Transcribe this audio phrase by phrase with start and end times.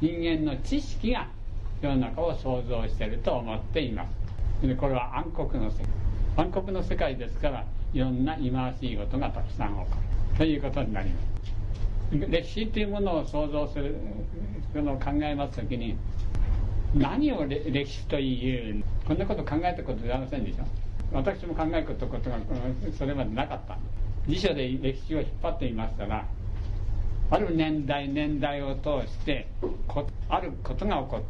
[0.00, 1.28] 人間の知識が
[1.82, 4.06] 世の中を創造していると思っていま
[4.62, 4.66] す。
[4.66, 5.86] でこれは暗黒の世界。
[6.36, 9.86] 暗黒の世界ですからいろんな忌まわしいことがたくさん起こ
[10.32, 10.38] る。
[10.38, 12.30] ということになります。
[12.30, 13.94] 歴史というものを想像する
[14.74, 15.96] のを考えます時に
[16.94, 18.84] 何を歴史という？
[19.06, 20.64] こんなこと考えたことございませんでしょ？
[21.12, 22.38] 私も考えたことが
[22.98, 23.78] それまでなかった。
[24.26, 26.24] 辞書で歴史を引っ張っていましたら
[27.30, 29.48] ある年代年代を通して
[30.28, 31.20] あることが起こっ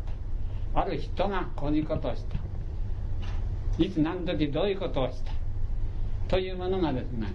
[0.74, 0.80] た。
[0.82, 3.82] ある人がこういうことをした。
[3.82, 5.32] いつ何時どういうことをした。
[6.28, 7.32] というものがですね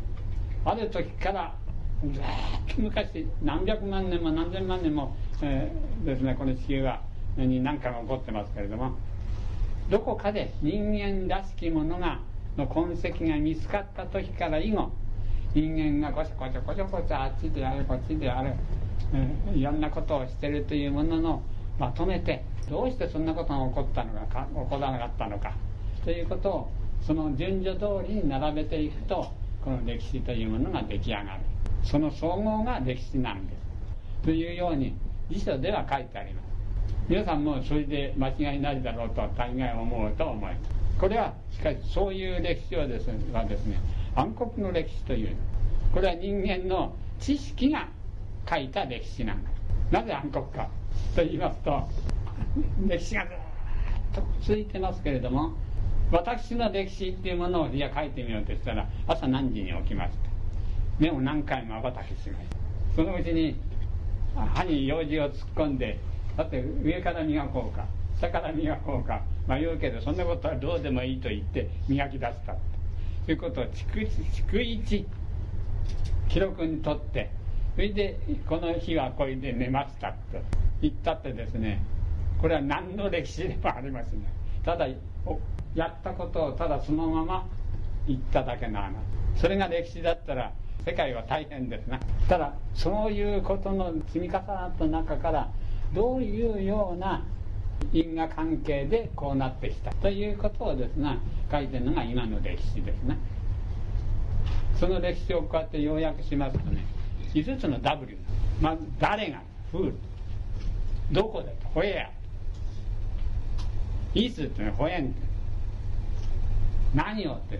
[0.64, 1.54] ある時から
[2.02, 2.24] ずっ
[2.76, 7.02] と昔何百万年も何千万年も、えー、ですねこの地球は
[7.36, 8.94] に何かが起こってますけれども
[9.90, 12.20] どこかで人間らしきものが
[12.58, 14.92] の痕跡が見つかった時から以後
[15.56, 18.52] 人間がこちょこちょこちょこちょあっちであるこっちである、
[19.56, 21.42] いろんなことをしてるというものの
[21.80, 25.54] まとめてどうしてそんなことが起こったのか起こらなかったのか
[26.04, 26.72] ということを
[27.08, 29.32] その順序通りに並べていくと
[29.64, 31.28] この歴史というものが出来上がる
[31.86, 34.94] その総合が歴史なんですというように
[35.30, 36.46] 辞書では書いてあります
[37.08, 40.60] 皆さんもそれで間違いないだろうと大概思うと思います
[41.00, 43.80] これはしかしそういう歴史はですねはですね
[44.16, 45.36] 暗黒の歴史という
[45.94, 47.88] これは人間の知識が
[48.50, 50.70] 書いた歴史なんですなぜ暗黒か
[51.16, 51.88] と言いますと
[52.88, 53.36] 歴史がずっ
[54.16, 55.54] と続いてますけれども
[56.12, 60.18] 私の歴史っていうものをいや書いてみようとしたら朝何時に起きました。
[61.00, 62.56] 目を何回も瞬きしました。
[62.96, 63.56] そのうちに
[64.36, 66.00] 歯に用事を突っ込んで
[66.38, 67.86] だって上から磨こうか
[68.20, 72.56] 下から磨こうか迷うけどそんなことはどうでもいいと言って磨き出した。
[73.26, 75.06] ということを逐逐一
[76.30, 77.30] 記録にとって。
[77.76, 80.16] それでこの日はこれで寝ましたと
[80.82, 81.84] 言ったってですね
[82.40, 84.28] これは何の歴史でもありません、ね、
[84.64, 84.88] ただ
[85.76, 87.46] やったことをただそのまま
[88.08, 88.80] 言っただけの。
[88.80, 88.94] 話
[89.36, 90.54] それが歴史だったら
[90.86, 92.00] 世界は大変ですな。
[92.30, 95.50] ただそういうことの積み重なった中から
[95.94, 97.26] どういうような
[97.94, 101.20] 因果関係でこうなってきたということをですね
[101.52, 103.18] 書いてるのが今の歴史ですね
[104.80, 106.86] その歴史をこうやって要約しますとね
[107.34, 108.18] 5つの W
[108.62, 109.42] まず誰が
[109.72, 109.94] フール
[111.12, 112.16] どこでホエア
[114.18, 115.14] いつってねホエンって
[116.94, 117.60] 何をって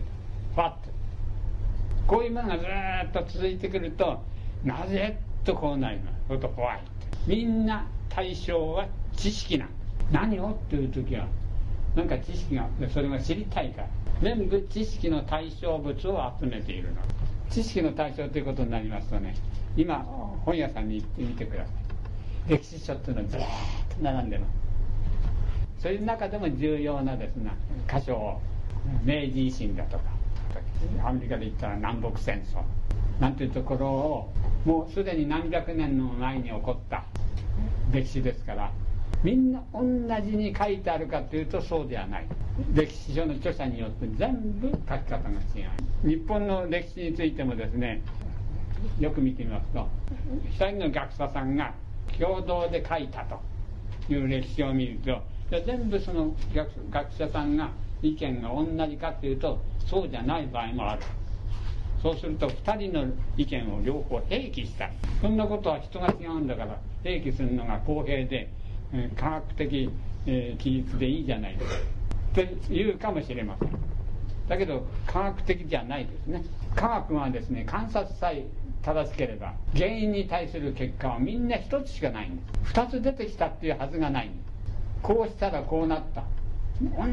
[0.54, 0.72] ファッ
[2.06, 4.22] こういうものがずっと続いてくると
[4.64, 8.86] なぜとこうなりますそとホワイトみんな対象は
[9.16, 9.68] 知識なん
[10.10, 10.50] 何を？
[10.50, 11.26] っていう時は
[11.94, 13.88] 何か知識がそれが知りたいから。
[14.22, 17.00] 全部知識の対象物を集めているの。
[17.50, 19.34] 知識の対象ということになりますとね
[19.76, 19.98] 今
[20.44, 21.70] 本屋さんに行ってみてくださ
[22.48, 22.50] い。
[22.50, 24.46] 歴史書っていうのはずらっと並んでま
[25.78, 25.82] す。
[25.82, 27.52] そういう中でも重要なですね
[27.88, 28.40] 箇所を
[29.04, 30.04] 明治維新だとか
[31.04, 32.62] アメリカで言ったら南北戦争
[33.20, 34.32] なんていうところを
[34.64, 37.04] もうすでに何百年の前に起こった
[37.92, 38.72] 歴史ですから
[39.22, 39.82] みんな同
[40.24, 42.26] じに書いてあるかというとそうではない。
[42.72, 45.62] 歴史書の著者によって全部書き方が違
[46.04, 46.08] う。
[46.08, 48.02] 日本の歴史についてもですね
[48.98, 49.86] よく見てみますと
[50.50, 51.74] 一人の学者さんが
[52.18, 53.40] 共同で書いたと
[54.12, 55.22] いう歴史を見ると
[55.66, 56.34] 全部その
[56.90, 57.70] 学者さんが
[58.02, 61.02] 意見が同じかというとそうじゃない場合もある。
[62.02, 63.06] そうすると2人の
[63.36, 64.90] 意見を両方併記した
[65.20, 68.48] そんなことは人が違うんだから併記するのが公平で、
[68.92, 69.90] え、科学的、
[70.26, 71.76] えー、記述でいいじゃないですか。
[71.76, 73.70] って言うかもしれません。
[74.48, 76.44] だけど科学的じゃないですね。
[76.74, 78.46] 科学はですね観察さえ
[78.82, 82.60] 正しければ原因に対する結果はみんな一つしかないんです。
[82.64, 84.46] 二つ出てきたっていうはずがないんです。
[85.02, 86.24] こうしたらこうなった。
[86.80, 87.06] 同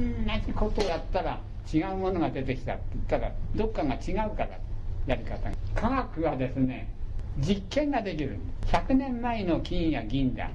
[0.45, 1.39] じことをやったら
[1.73, 4.59] 違うものが出てきたって言ったらどっかが違うから
[5.07, 6.89] やり方科学はですね
[7.37, 10.51] 実験ができる100年前の金や銀だ。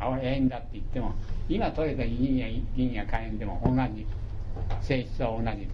[0.00, 1.14] 青円だって言っても
[1.48, 4.06] 今取れた銀や銀や火炎でも同じ
[4.82, 5.68] 性質は同じ。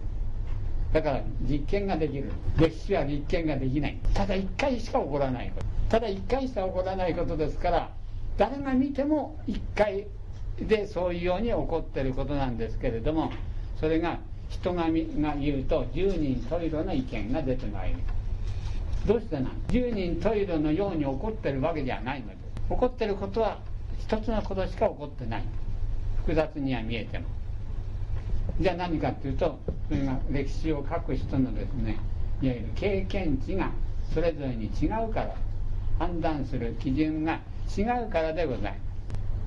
[0.93, 2.31] だから実験ができる。
[2.57, 3.97] 歴史は実験ができない。
[4.13, 5.77] ただ1回しか起こらないこと。
[5.89, 7.89] ただ1回しか起こらないことですから
[8.37, 10.07] 誰が見ても1回
[10.59, 13.31] でそういうように起こってることなんですけれども
[13.79, 14.19] それが
[14.49, 17.99] 人がが言うと10人十色の意見が出てまいる
[19.05, 22.37] どうしてなん？10人十色のように起こってるわけではないのです。
[22.69, 23.59] 起こってることは
[23.99, 25.43] 一つのことしか起こってない。
[26.17, 27.25] 複雑には見えても。
[28.59, 31.97] じゃあ何かっていうとそれが歴史を書く人のですね
[32.41, 33.71] いわゆる経験値が
[34.13, 35.35] それぞれに違うから
[35.99, 37.39] 判断する基準が
[37.77, 38.73] 違うからでございま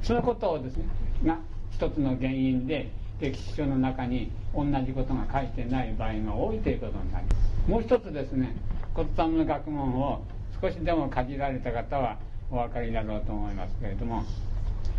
[0.03, 0.09] す。
[0.09, 0.85] そのことをですね
[1.25, 1.39] が
[1.71, 7.33] 一つの原因で歴史書の中に同じことが書いてない場合が多いということになりま
[7.67, 7.71] す。
[7.71, 8.55] もう一つですね
[8.95, 10.23] 骨董の学問を
[10.61, 12.19] 少しでもかじられた方は
[12.51, 14.25] お分かりだろうと思いますけれども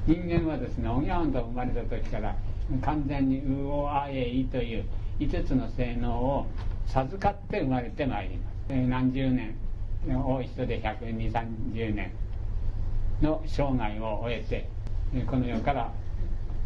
[0.07, 2.35] 人間はですねおぎゃんと生まれた時から
[2.81, 4.85] 完全に「うおあえい」という
[5.19, 6.47] 5つの性能を
[6.87, 8.51] 授かって生まれてまいります。
[8.73, 9.55] 何十年
[10.07, 12.11] 多い人で12030年
[13.21, 14.67] の生涯を終えて
[15.25, 15.91] この世から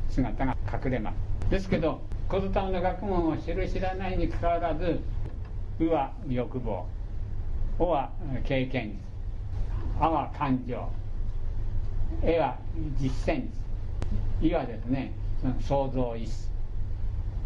[0.10, 1.50] 姿が隠れます。
[1.50, 5.00] ですけど小津の学問を知る知らないにかかわらず
[5.80, 6.86] 「う」は欲望
[7.78, 8.12] 「お」は
[8.46, 8.96] 経験値
[10.00, 10.88] 「あ」は感情
[12.24, 12.58] 「え」は
[13.00, 13.48] 実践
[14.42, 15.12] 値「い」はですね
[15.42, 16.56] その創造意志。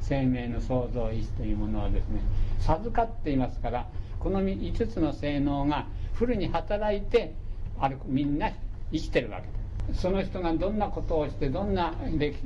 [0.01, 2.21] 生命の創造意志というものをですね
[2.59, 3.87] 授かっていますから
[4.19, 7.33] この5つの性能がフルに働いて
[7.79, 8.49] あるみんな
[8.91, 9.47] 生きてるわけ。
[9.93, 12.37] その人がどんなことをしてどんな歴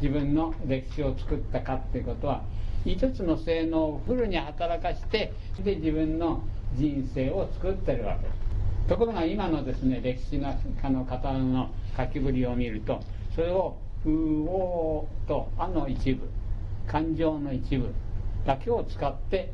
[0.00, 2.42] 自分の歴史を作ったかっていうことは
[2.86, 6.42] 5つの性能をフルに働かしてで自分の
[6.74, 8.22] 人生を作ってるわけ。
[8.22, 8.47] です
[8.88, 13.00] ところが今のですね歴史家の方の書きぶりを見ると
[13.34, 13.76] それを
[14.06, 14.10] 「う
[14.48, 16.28] お」と「あ」の一部
[16.86, 17.92] 感情の一部
[18.46, 19.52] だけを使って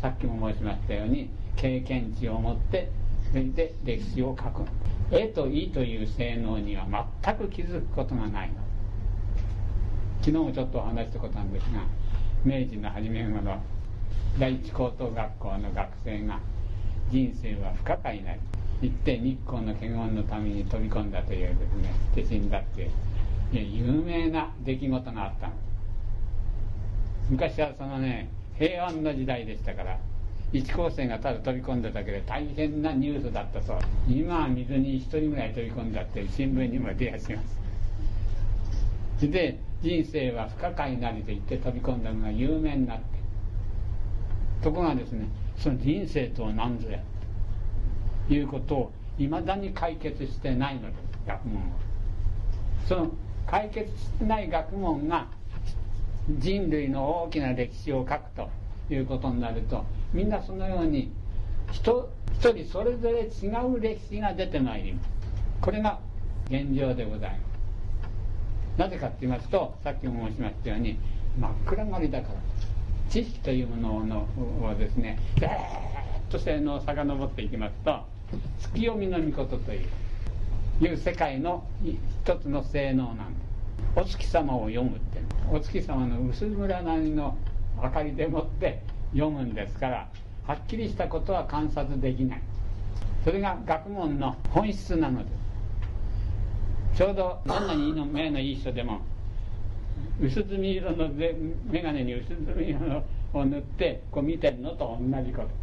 [0.00, 2.90] さっきも申しましたように経験値を持って
[3.30, 4.62] それで歴史を書く
[5.12, 6.86] 「え」と「い」という性能には
[7.22, 8.54] 全く気づくことがないの。
[10.22, 11.80] 昨日もちょっとお話したことなんですが
[12.44, 13.56] 明治の初め頃
[14.38, 16.38] 第一高等学校の学生が
[17.10, 18.40] 人生は不可解なり
[18.82, 22.90] 行って日光の華厳のために飛び込んだというですねして死んだっていう
[23.52, 25.52] 有名な出来事があったの。
[27.28, 29.98] 昔はそのね平安の時代でしたから
[30.52, 33.78] 一高生がただ飛び込んだだけで大変なニュースだったそう。
[34.08, 37.42] 今は水に一人ぐらい飛び込んだって新聞にも出やしま
[39.18, 39.30] す。
[39.30, 43.04] で人生は不可解なりと言って飛び込んだのが有名になって。
[44.62, 46.98] ところがですねその人生とは何ぞや。
[48.34, 51.68] いうことをいまだに解決してないのです学問は。
[52.86, 53.10] その
[53.46, 55.26] 解決してない学問が
[56.38, 58.48] 人類の大きな歴史を書くと
[58.92, 61.10] いうことになるとみんなそのように
[61.72, 65.10] 人一人それぞれ違う歴史が出てまいります。
[65.60, 65.98] これが
[66.46, 67.40] 現状でございます。
[68.78, 70.98] なぜかって言いますとさっきも申しましたように
[71.38, 72.34] 真っ暗がりだから。
[73.10, 74.28] 知識というものの
[74.64, 75.48] をですねずっ
[76.30, 78.04] と性能を遡っていきますと
[78.58, 83.50] 月読みの御事といういう世界の一つの性能なんです。
[83.96, 87.36] お月様を読むってお月様の薄暗なりの
[87.82, 88.82] 明かりでもって
[89.12, 90.08] 読むんですから
[90.46, 92.42] はっきりしたことは観察できない。
[93.24, 95.30] それが学問の本質なので
[96.94, 96.98] す。
[96.98, 99.00] ちょうどどんなにいいの目のいい人でも
[100.20, 103.02] 薄墨色の眼鏡に薄墨色
[103.34, 105.59] を塗ってこう見てるのと同じこと。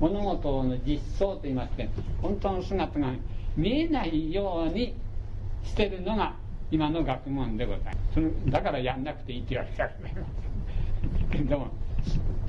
[0.00, 1.88] 物事の実相といいまして
[2.20, 3.12] 本当の姿が
[3.56, 4.94] 見えないように
[5.62, 6.34] してるのが
[6.70, 7.98] 今の学問でございます。
[8.14, 9.90] そのだからやんなくていいって言われたら
[11.30, 11.68] けども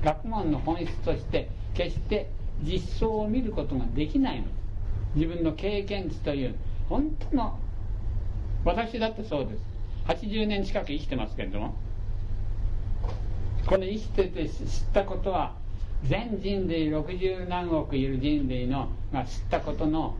[0.02, 2.30] 学問の本質として決して
[2.62, 4.46] 実相を見ることができないの。
[5.14, 6.54] 自分の経験値という
[6.88, 7.58] 本当の
[8.64, 9.62] 私だってそうです。
[10.06, 11.74] 80年近く生きてますけれども。
[13.66, 14.58] この生きてて知っ
[14.92, 15.54] たことは
[16.04, 20.16] 全人類60何億いる人類のが知ったことの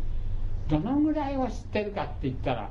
[0.69, 2.71] どのぐらいを知ってるかって言ったら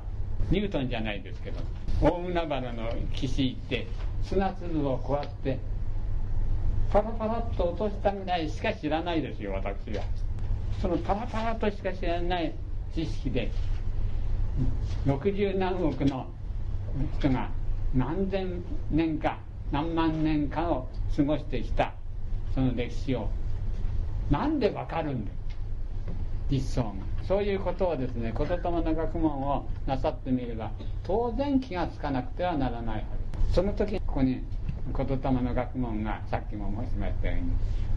[0.50, 1.60] ニュートンじゃないですけど
[2.02, 3.88] 大海原の岸行って
[4.24, 5.60] 砂粒をこうやって
[6.92, 10.04] パラパラっと落としたぐらいしか知らないですよ私は。
[10.82, 12.54] そのパラパラとしか知らない
[12.94, 13.52] 知識で
[15.06, 16.28] 60何億の
[17.20, 17.50] 人が
[17.94, 19.40] 何千年か
[19.72, 21.94] 何万年かを過ごしてきた。
[22.56, 23.30] その歴史を。
[24.32, 25.32] なんでわかるんだ
[26.50, 26.94] 実相が。
[27.28, 30.72] そういうことをですね言霊の学問をなさってみれば
[31.04, 33.02] 当然気がつかなくてはならないは
[33.48, 33.54] ず。
[33.56, 34.42] その時ここに
[34.96, 37.38] 言霊の学問がさっきも申しましたよ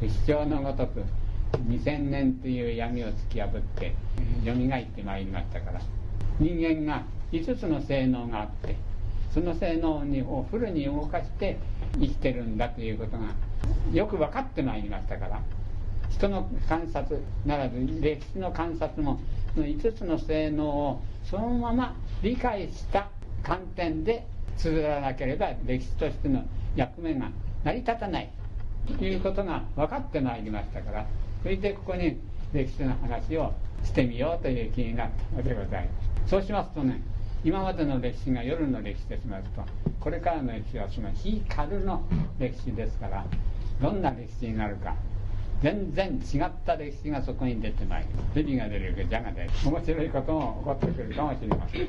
[0.01, 1.03] うに一生のごとく
[1.69, 3.95] 2000年という闇を突き破って
[4.45, 5.81] よみがえってまいりましたから
[6.39, 8.77] 人間が5つの性能があって
[9.33, 11.59] その性能をフルに動かして
[11.99, 13.27] 生きてるんだということが
[13.93, 15.41] よく分かってまいりましたから
[16.11, 19.21] 人の観察ならず歴史の観察も
[19.55, 23.09] その5つの性能をそのまま理解した
[23.43, 26.43] 観点で綴らなければ歴史としての
[26.75, 27.31] 役目が
[27.65, 28.31] 成り立たない
[28.99, 31.07] ということが分かってまいりましたから
[31.43, 32.19] それでここに
[32.53, 33.53] 歴史の話を
[33.85, 35.91] してみようという気になったのでございま
[36.25, 36.31] す。
[36.31, 37.01] そうしますとね
[37.45, 39.63] 今までの歴史が夜の歴史ですますと
[40.01, 42.03] これからの歴史はその非ルの
[42.39, 43.25] 歴史ですから
[43.81, 44.97] どんな歴史になるか
[45.63, 48.03] 全然違った歴史がそこに出てまい。
[48.03, 49.51] る蛇が出るか蛇が出る。
[49.67, 51.83] 面白いことも起こってくるかもしれません。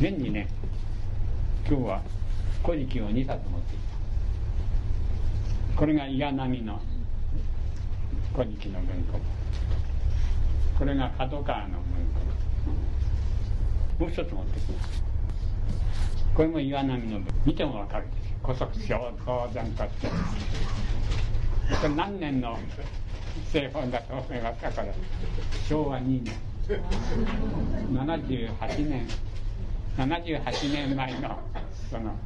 [0.00, 0.48] 現にね
[1.68, 2.02] 今日は
[2.66, 3.78] 「古事記」を2冊持ってき
[5.74, 5.78] た。
[5.78, 6.80] これが岩波の
[8.34, 9.20] 「古事記」の文庫。
[10.76, 11.78] これが角川の文
[12.11, 12.11] 庫。
[14.02, 15.04] もう一つ持ってきます
[16.34, 18.48] これも岩波の文見てもわかるでしょ。
[18.48, 20.12] 古速小当然としてこ
[21.84, 22.58] れ何年の
[23.52, 24.92] 製本だと思いますかこれ
[25.68, 26.34] 昭和2年
[27.92, 29.06] 78年
[29.96, 31.38] 78年前の
[31.88, 32.16] その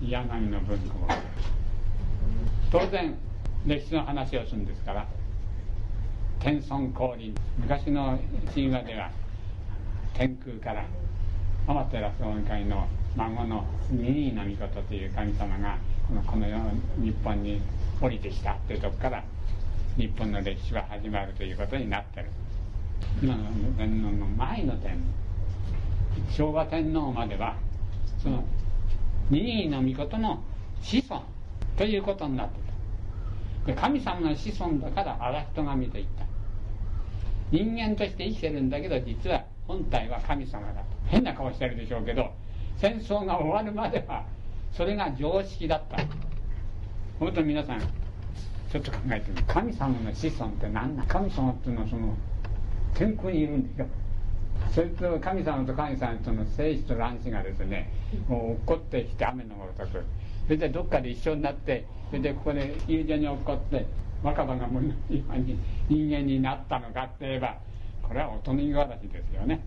[0.00, 0.94] 岩波の文庫
[2.70, 3.12] 当然
[3.66, 5.08] 歴史の話をするんですから
[6.38, 8.20] 天孫降臨昔の
[8.54, 9.10] 神話では
[10.12, 10.84] 天空から
[11.66, 12.10] 天照大
[12.46, 17.58] 神の孫の二位の御事という神様がこのこの世の日本に
[18.02, 19.24] 降りてきたっていうとこから
[19.96, 22.26] 日本の歴史は始まるということになってる。
[23.22, 23.44] 今の
[23.78, 27.56] 天皇の前の天皇昭和天皇までは
[28.22, 28.44] その
[29.30, 30.42] 二位の御事の
[30.82, 31.22] 子孫
[31.78, 32.48] ということになっ
[33.64, 33.80] てた。
[33.80, 36.26] 神様の子孫だから荒人が見ていった。
[37.50, 42.30] 人間として生きてるんだけど実は本体は神様だと変な顔してるでしょうけど
[42.76, 44.24] 戦争が終わるまでは
[44.72, 45.98] それが常識だった。
[47.18, 49.44] 本当に皆さんちょっと考えてみる。
[49.46, 52.16] 神様の子孫って何な神様っていうのはその
[52.94, 53.86] 天空にいるんですよ。
[54.72, 57.92] それと神様と神様との生死と卵子がですね
[58.28, 60.04] もう落っこってきて雨のごとく。
[60.44, 63.86] それでどっかで一緒になってそれでここで友情に落っこって
[64.22, 65.58] 若葉がもう今に
[65.88, 67.56] 人間になったのかって言えば
[68.02, 69.60] これはおとぎ話ですよね。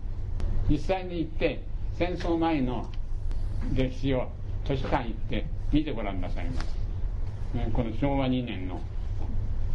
[0.68, 1.62] 実際に行って
[1.94, 2.88] 戦争前の
[3.74, 4.28] 歴史を
[4.66, 6.66] 図書館行って見てごらんなさいます、
[7.72, 8.80] この昭和2年の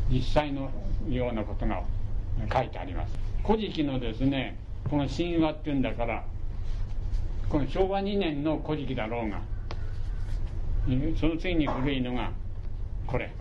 [0.10, 0.70] 実際の
[1.10, 1.84] ようなことが
[2.52, 3.14] 書いてあります
[3.46, 4.58] 「古事記」のですね
[4.90, 6.24] この神話っていうんだから
[7.50, 9.42] この昭和2年の古事記だろうが
[11.20, 12.32] その次に古いのが
[13.08, 13.32] これ。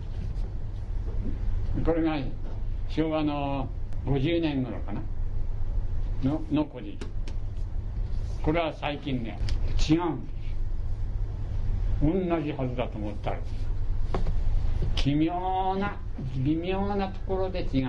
[1.83, 2.17] これが
[2.87, 3.67] 昭和の
[4.05, 5.01] 50年頃かな？
[6.23, 7.12] のの古事記。
[8.43, 9.39] これは最近ね
[9.89, 10.25] 違うん。
[10.25, 13.37] です同じはずだと思ったら
[14.95, 15.97] 奇妙な
[16.37, 17.87] 微妙なところで違う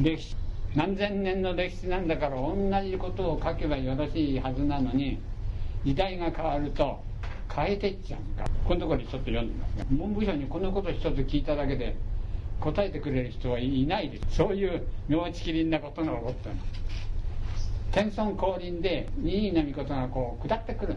[0.00, 0.36] 歴史
[0.74, 5.20] 何千年の歴史なんだから同じことを書けばよろしいはずなのに
[5.84, 7.00] 時代が変わると
[7.54, 9.86] 変えていっちゃうんだこのところにちょっと読んでます。
[9.90, 11.96] 文部省にこのこと一つ聞いただけで
[12.60, 14.36] 答えてくれる人はいないです。
[14.36, 16.56] そういう妙ちきりんなことが起こったの。
[17.92, 20.96] 天孫降臨で任意の御事がこう下ってくる。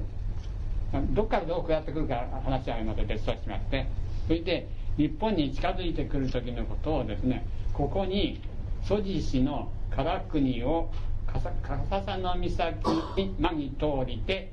[1.13, 3.85] どっからどう下ってくるか話はまた別としまして。
[4.27, 4.67] それで
[4.97, 8.41] 日本に近づいてくる時のことをですねここに
[8.83, 10.91] 蘇地市の唐国を
[11.27, 11.49] 笠
[11.89, 12.73] 佐の岬
[13.17, 14.51] に間に通りて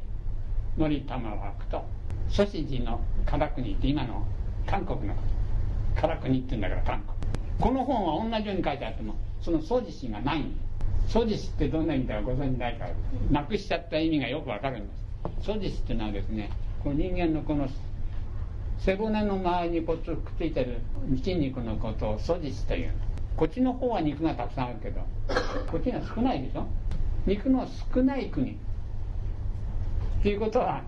[0.77, 1.85] 乗り玉枠と。
[2.31, 4.25] 蘇市寺の唐国って今の
[4.67, 5.23] 韓国のこ
[5.97, 6.09] と。
[6.09, 7.19] 唐国って言うんだから韓国。
[7.61, 10.41] この本は同じように書いてあってもその蘇地市がない。
[10.41, 10.68] んです
[11.09, 12.91] 蘇地市ってどんな意味だかご存じないから
[13.31, 14.95] なくしちゃった意味がよくわかるんで
[15.41, 15.47] す。
[15.47, 16.51] 蘇地市っていうのはですね
[16.83, 17.69] この人間のこの
[18.79, 20.81] 背骨の周りにこっちくっついてる
[21.17, 22.93] 筋肉のことを蘇地市という
[23.37, 25.01] こっちの方は肉がたくさんあるけど
[25.71, 26.67] こっちが少ないでしょ。
[27.27, 28.53] 肉の少ない国。
[28.53, 28.55] っ
[30.23, 30.83] ていうことは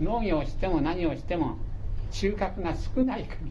[0.00, 1.56] 農業をしても何をしても
[2.10, 3.50] 収穫が少ない国。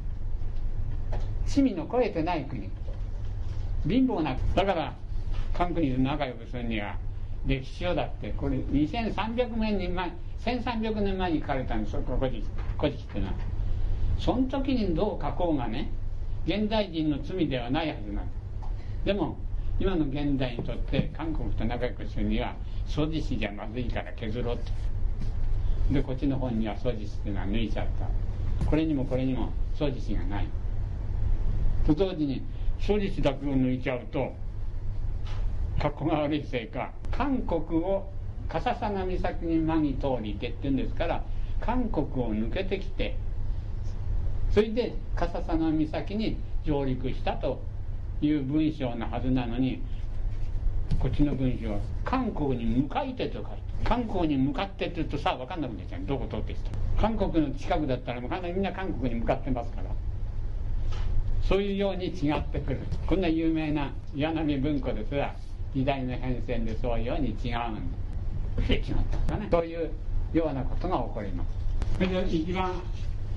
[1.48, 2.70] 市民の超えてない国。
[3.88, 4.94] 貧乏な国だから
[5.58, 6.98] 韓国と仲良くするには
[7.46, 10.12] 歴史書だってこれ2300年前
[10.44, 11.94] 1300年前に書かれたんです。
[11.94, 12.44] よ「古事記」
[13.04, 13.34] っていうのは
[14.20, 15.90] その時にどう書こうがね
[16.46, 18.26] 現代人の罪ではないはずなん
[19.06, 19.38] でも
[19.80, 24.64] 今の現代にとって韓国と仲良くするには掃除紙じゃまずいから削ろうと。
[25.94, 28.66] でこっちの本には掃除紙っていうのは抜いちゃった。
[28.66, 30.48] これにもこれにも掃除紙がない。
[31.86, 32.42] と同時に
[32.80, 34.34] 掃除紙だけを抜いちゃうと
[35.82, 38.10] 格好が悪いせいか韓国を
[38.50, 41.24] 笠佐の岬に間に通りてって言うんですから
[41.62, 43.18] 韓国を抜けてきて
[44.52, 47.62] それで笠佐の岬に上陸したと
[48.22, 49.82] いう文章のはずなのに
[51.00, 53.50] こっちの文章は韓国に向かいてと書いて
[53.84, 56.02] 韓国に向かってって言うとさあ分かんなくなっちゃう。
[56.06, 59.90] どこ通ってきた韓国の近くだったらもうかなりみんな韓国に向かってますから。
[61.48, 62.80] そういうように違ってくる。
[63.06, 65.36] こんな有名な岩波文庫ですが
[65.76, 69.48] 時代の変遷でそういうように違うんてしまったんだね。
[69.52, 69.92] そういう
[70.34, 71.50] ようなことが起こります。
[71.96, 72.72] それで一番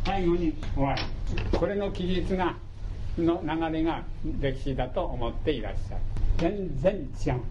[0.05, 1.03] 最後に終わり
[1.59, 2.55] これの記述が
[3.19, 4.05] の流れが
[4.41, 6.01] 歴史だと思っていらっしゃる。
[6.39, 6.95] 全然
[7.35, 7.43] 違う。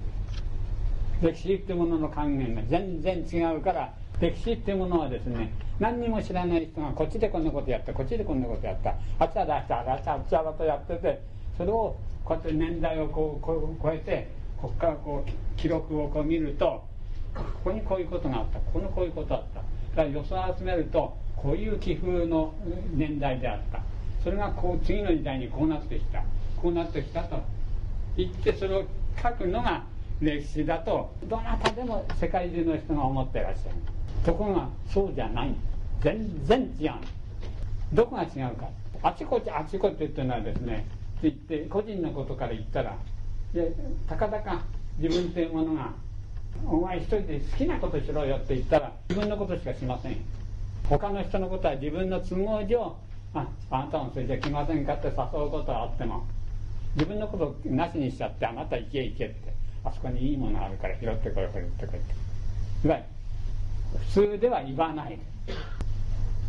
[1.22, 8.96] 歴史ってものの還元が全然違うから歴史っていうものはですね何にも知らない人がこっちでこんなことやったこっちでこんなことやった。
[9.20, 11.22] あちゃらあちゃらあちゃらあちゃらとやってて
[11.58, 16.84] それをこうやって年代をこうこう超えてここからこう記録をこう見ると
[17.36, 19.60] ここにこういうことがあったここにこういうことあった。
[19.62, 22.54] だから予想を集めるとこういう気風の
[22.94, 23.82] 年代であった。
[24.24, 26.24] それがこう次の時代にこうなってきた。
[26.62, 27.40] こうなってきたと。
[28.16, 28.84] 言ってそれを
[29.22, 29.84] 書くのが
[30.20, 33.76] 歴史だとどなたでも世界中の人が思ってらっしゃる。
[34.26, 35.54] ところがそうじゃない。
[36.02, 36.92] 全然違う。
[37.94, 38.68] どこが違うか。
[39.04, 40.88] あちこちあちこちっていうのはですね
[41.20, 42.98] って言って個人のことから言ったら
[43.58, 43.74] で
[44.08, 44.62] たかだか
[45.00, 45.92] 自分というものが
[46.66, 50.18] お前一人で好きなことしろよって言ったら自分のことしかしません
[50.88, 52.96] 他の人のことは自分の都合上
[53.34, 55.16] ああなたもそれじゃ来ませんかって誘う
[55.52, 56.26] ことはあっても
[56.96, 62.88] 自分のことなしにしちゃってあなた行け行けってあそこにいいものあるから拾ってこい拾ってこいって。
[62.88, 63.04] いわゆる
[64.14, 65.20] 普通では言わない。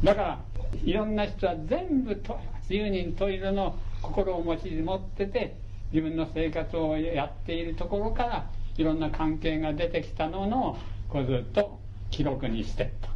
[0.02, 0.38] だから
[0.84, 5.56] いろんな人は全部と自由人十色の心を持ち持ってて
[5.92, 10.76] 自分の生活をやっているところからいろんな関係が出てきたのを
[11.08, 11.78] こうずっと
[12.10, 13.08] 記録にしてった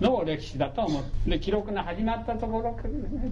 [0.00, 2.76] のを歴史だと思ってで記録の始まったところ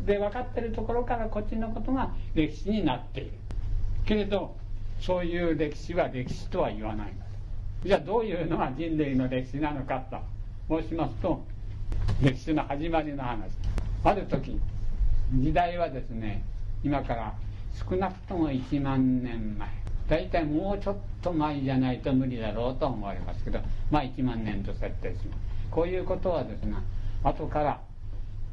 [0.06, 3.32] で分かってるところからこっちのことが歴史になっている。
[4.04, 4.56] けれど
[5.00, 7.12] そういう歴史は歴史とは言わない
[7.84, 10.04] じゃあどういうのが人類の歴史なのか
[10.68, 11.44] と申しますと
[12.20, 13.50] 歴史の始まりの話。
[14.04, 14.60] ある時
[15.34, 16.42] 時代はですね
[16.84, 17.34] 今から
[17.74, 19.68] 少なくとも1万年前。
[20.08, 23.60] 大体もうちょっと前じゃないと無理だろうと思われますけど
[23.90, 25.38] まあ1万年と設定します。
[25.70, 26.74] こういうことはですね
[27.22, 27.80] 後から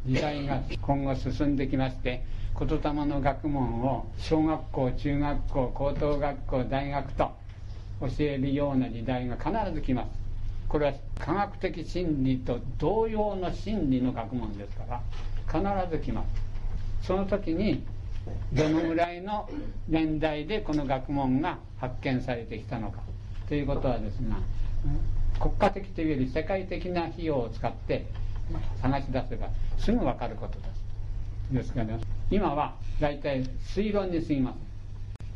[0.05, 2.23] 時代が今後進んできまして
[2.57, 7.31] 言霊の学問を小学校中学校高等学校大学と
[8.01, 10.09] 教えるような時代が必ず来ます。
[10.69, 15.01] これは科学的真理と同様の真理の学問ですから
[15.47, 16.23] 必ず来ま
[17.01, 17.07] す。
[17.07, 17.83] その時に
[18.53, 19.49] どのぐらいの
[19.87, 23.01] 年代でこの学問が発見されてきたのか
[23.47, 24.37] ということはですが
[25.39, 28.05] 国家的というより世界的な費用を使って
[28.81, 30.79] 探し出せばすぐ分かることです。
[31.51, 33.43] ですから、ね、今は大体
[33.75, 34.55] 推論に過ぎます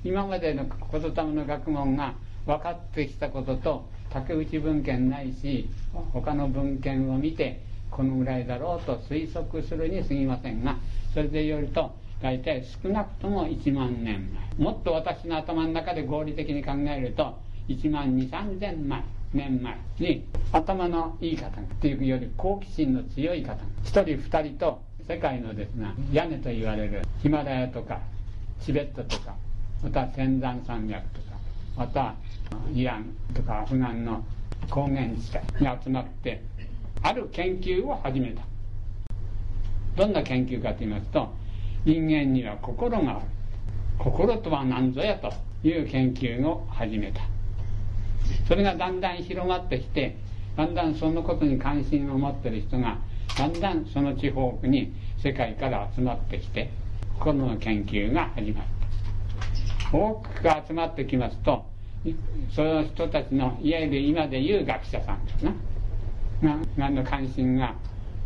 [0.03, 2.13] 今までの言霊の学問が
[2.45, 5.69] 分かってきたことと竹内文献ないし
[6.11, 10.77] 他の文献を見てこのぐらいだろうと推測するに過ぎませんが
[11.13, 14.65] それでよると大体少なくとも1万年前。
[14.65, 23.61] もっと私の頭の中で合理的に考えると1万2 3 0 0 0前年前に頭のいい方っていうより好奇心の強い方。
[23.83, 27.99] 1人2人と世界のですね屋根と言われるヒマラヤとか
[28.61, 29.35] チベットとか
[29.83, 31.37] また仙山山脈とか
[31.75, 32.15] また
[32.73, 34.23] イランとかアフガンの
[34.69, 36.41] 高原地帯に集まって
[37.01, 38.43] ある研究を始めた。
[39.97, 41.43] どんな研究かと言いますと
[41.85, 43.25] 人間には心がある
[43.97, 45.31] 心とは何ぞやと
[45.67, 47.21] いう研究を始めた。
[48.47, 50.15] それがだんだん広まってきて
[50.55, 52.97] だんだんそのことに関心を持ってる人が
[53.37, 56.71] だんだんその地方に世界から集まってきて
[57.19, 58.73] 心の研究が始まった。
[59.97, 61.65] 多くが集まってきますと
[62.53, 65.53] その人たちのいわゆる今で言う学者さんですね
[66.77, 67.75] がの関心が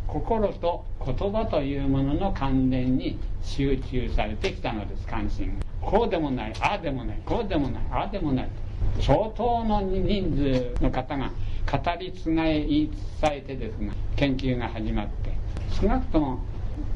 [0.08, 8.48] 心と言葉というものの関連に集中されてきたのです関心こうでもないああでもないこうでもないああでもない。
[9.00, 11.30] 相当の人数の方が
[11.70, 12.90] 語り継がえ言い
[13.20, 15.30] 伝えてですね研究が始まって。
[15.80, 16.38] 少なくとも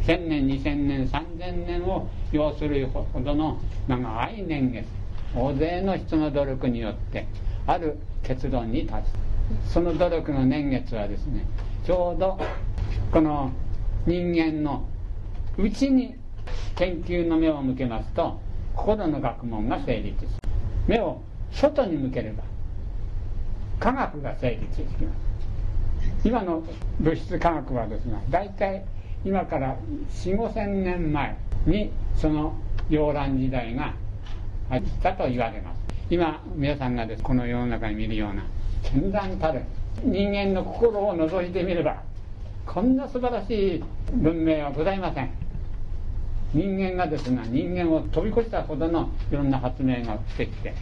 [0.02, 4.86] 1000年2000年3000年を要するほどの長い年月
[5.36, 7.26] 大勢の人の努力によって
[7.66, 9.08] ある結論に達
[9.66, 9.72] す。
[9.74, 11.44] その努力の年月はですね
[11.84, 12.38] ちょうど
[13.10, 13.52] この
[14.06, 14.86] 人間の
[15.58, 16.14] うちに
[16.76, 18.40] 研究の目を向けますと
[18.74, 20.30] 心の学問が成立する。
[20.86, 21.20] 目を
[21.52, 22.42] 外に向ければ
[23.78, 25.16] 科学が成立してきます。
[26.24, 26.62] 今の
[27.00, 28.84] 物質科学はですが大体
[29.24, 29.76] 今から
[30.10, 32.54] 4 5千年前にその
[32.88, 33.94] 洋蘭時代が
[34.70, 35.82] あったと言われます。
[36.10, 38.44] 今皆さんがですこの世の中に見るような
[38.82, 39.62] 絢爛たる
[40.02, 42.02] 人間の心を覗いてみれば
[42.66, 45.30] こんな素晴らしい文明はございません。
[46.54, 50.74] 人間がですね人間を飛び越したほどのいろんな発明がしてきて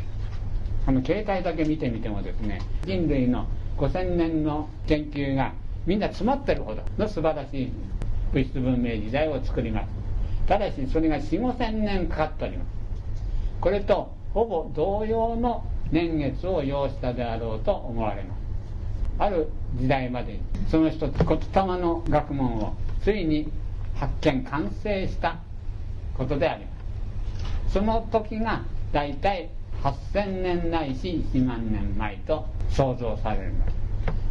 [0.87, 3.47] あの携帯だけ見てみてもですね人類の
[3.79, 5.53] 5000年の研究が
[5.87, 7.73] みんな詰まってるほどの素晴らしい
[8.33, 9.89] 物質文明時代を作ります。
[10.47, 12.69] ただしそれが4 5千年かかっております。
[13.61, 18.40] これとほぼ同様の年月を要したであろうと思われます。
[19.21, 23.53] ある時代までその一つ骨玉の学問をついに
[23.95, 25.37] 発見完成した
[26.17, 26.71] ことでありま
[27.69, 27.75] す。
[27.75, 29.51] その時が大体
[29.83, 33.75] 8000年ないし1万年前と想像されます。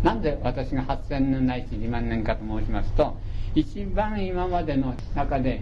[0.04, 3.16] なんで私が8000年ないし1万年かと申しますと
[3.54, 5.62] 一番今までの中で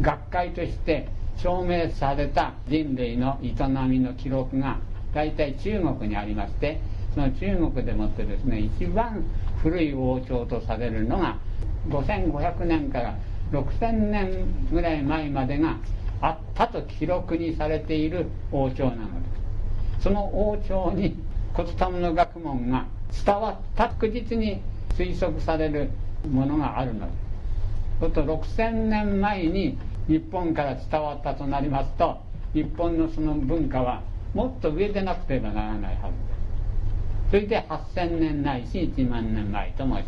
[0.00, 3.54] 学会として証明された人類の営
[3.88, 4.78] みの記録が
[5.14, 6.80] 大体中国にありまして
[7.14, 9.24] その中国でもってですね一番
[9.62, 11.38] 古い王朝とされるのが
[11.88, 13.18] 5500年から
[13.52, 15.76] 6000年ぐらい前までが
[16.20, 19.28] あったと記録にされている王朝なので
[19.98, 20.02] す。
[20.04, 21.16] その王朝に
[21.54, 22.86] 骨玉の学問が
[23.24, 24.60] 伝わった確実に
[24.96, 25.90] 推測される
[26.30, 27.28] ものがあるのです。
[28.14, 32.18] と6000年前に日本から伝わったとなりますと
[32.54, 34.02] 日本のその文化は
[34.34, 36.27] もっと上でなくてはならないはず。
[37.30, 40.04] それで8000年ないし1万年前と申します。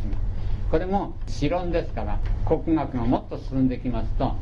[0.71, 4.35] これも史論ですから国学がもっと進んできますと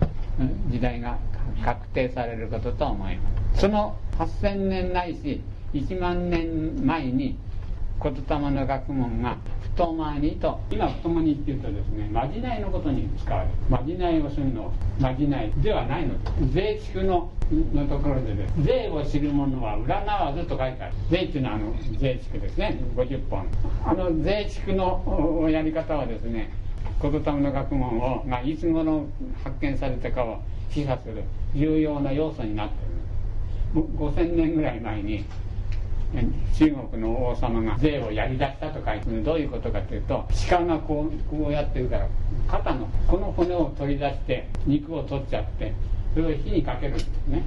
[0.70, 1.18] 時代が
[1.64, 3.60] 確定されることと思います。
[3.62, 5.40] その8000年ないし
[5.72, 7.38] 1万年前に
[8.02, 13.52] 言霊の学問が太まにと今太まにっていうとですねまじないのことに使われる。
[13.68, 16.14] まじないをするのまじないではないの
[16.52, 18.62] 税畜ののところでです。
[18.62, 20.94] 税を知る者は占わずと書いてある。
[21.10, 22.78] 税っていうのはあの税畜ですね。
[22.96, 23.46] 50本。
[23.84, 26.52] あの税畜のやり方はですね
[27.00, 29.06] 言霊の学問をがいつ頃
[29.42, 32.78] 発見されたかを示唆する重要な要素になってい
[33.82, 33.88] る。
[33.96, 35.24] 5000年ぐらい前に
[36.58, 42.08] 中国の王様が税をやりだしたと書いてどういうことかというと鹿がこうこうやってるから
[42.48, 45.74] 肩のこの骨を取り出して肉を取っちゃって
[46.14, 47.42] それを火にかけるんですね。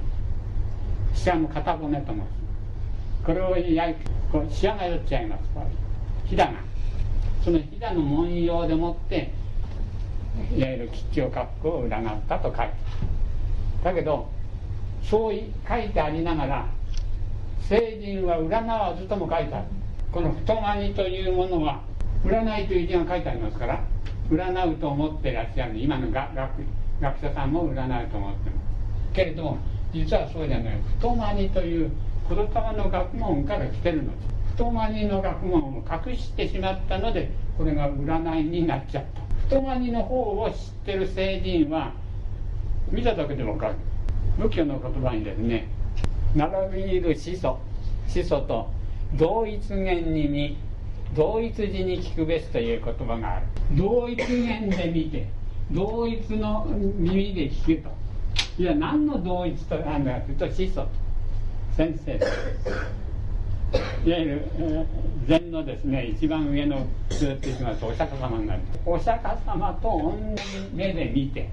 [1.24, 2.42] 鹿の肩骨と申す。
[3.24, 3.94] これを焼
[4.32, 5.42] こう仕上が寄っちゃいます
[6.26, 6.52] ひだが
[7.44, 9.32] そのひだの文様でもって
[10.56, 12.72] いわゆる吉祥格好を占ったと書いて
[13.84, 14.28] だけど
[15.04, 15.36] そう
[15.68, 16.66] 書いてありながら
[17.68, 19.64] 聖人は占わずとも書いてある。
[20.10, 21.80] この太まにというものは
[22.24, 23.82] 占いという字が書いてありますから
[24.30, 26.34] 占うと思ってらっしゃる今の学
[27.00, 29.14] 学者さんも占うと思ってます。
[29.14, 29.58] けれども
[29.92, 31.90] 実はそうじゃない太まにという
[32.28, 32.44] 言霊
[32.76, 34.10] の学問から来てるの。
[34.10, 39.22] です太まにの学問を隠してしまったのでこれが占いになっちゃった。
[39.46, 41.92] 太まにの方を知ってる聖人は
[42.90, 43.74] 見ただけでも分かる。
[44.38, 45.68] 仏教の言葉にですね
[46.34, 47.58] 並びいる始祖
[48.08, 48.70] 始祖と
[49.14, 50.56] 同一元に見
[51.14, 53.46] 同一字に聞くべしという言葉がある。
[53.76, 55.28] 同一元で見て
[55.70, 57.90] 同一の耳で聞くと。
[58.58, 60.88] いや何の同一となんだというと始祖と
[61.76, 62.12] 先生
[64.04, 64.48] いわゆる、
[65.26, 68.60] 禅のですね一番上のずっといきますとお釈迦様になる。
[68.84, 70.42] お釈迦様と同じ
[70.74, 71.48] 目で見て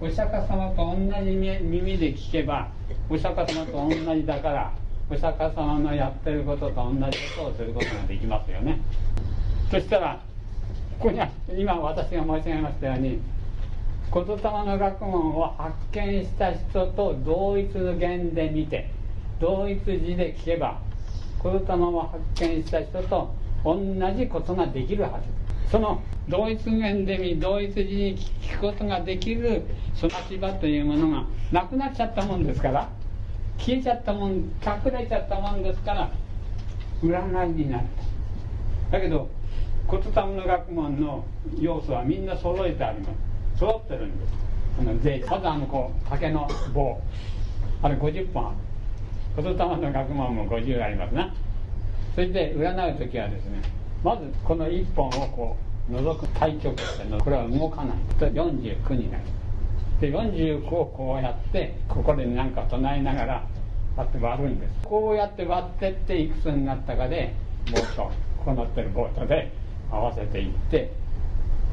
[0.00, 2.68] お釈迦様と同じ耳で聞けば
[3.08, 3.72] お釈迦様と
[4.04, 4.72] 同じだから
[5.10, 8.80] お釈迦様のやってることと同じことをすることができますよね。
[9.70, 10.20] そしたら
[10.98, 13.20] ここには今私が申し上げましたように
[14.12, 18.90] 言霊の学問を発見した人と同一の言で見て
[19.40, 20.80] 同一字で聞けば
[21.42, 23.76] 言霊を発見した人と同
[24.16, 25.49] じことができるはず。
[25.70, 29.62] その同一元で見同一字に聞くことができる
[29.94, 32.88] その立場というものがなくなっちゃったもんですから
[33.58, 36.10] 消えちゃったもん隠れちゃったもんですから
[37.02, 37.82] 占いになっ
[38.90, 38.98] た。
[38.98, 39.28] だけど
[39.86, 41.24] 骨玉の学問の
[41.58, 43.08] 要素はみんな揃えてありま
[43.54, 43.58] す。
[43.58, 44.32] 揃ってるんです。
[44.76, 47.00] この税まずあのこう竹の棒。
[47.82, 48.56] あれ50本ある。
[49.42, 51.32] 骨玉の学問も50ありますな。
[52.14, 55.56] それで占う時はですねまずこの1本をこ
[55.90, 57.96] う覗く対極してこれは動かない。
[58.18, 59.24] と49になる。
[60.00, 63.46] で49をこうやってここで何か唱えながら
[63.96, 64.72] こうやって割るんです。
[64.84, 67.34] こうやって割ってっていくつになったかで
[67.70, 68.10] ボート
[68.44, 69.52] こうなってるボートで
[69.90, 70.92] 合わせていって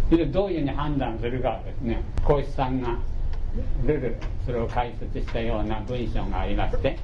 [0.09, 2.97] でどういうふうに判断するかですね孔子さんが
[3.85, 6.97] ルルそれを解説したような文章がありまして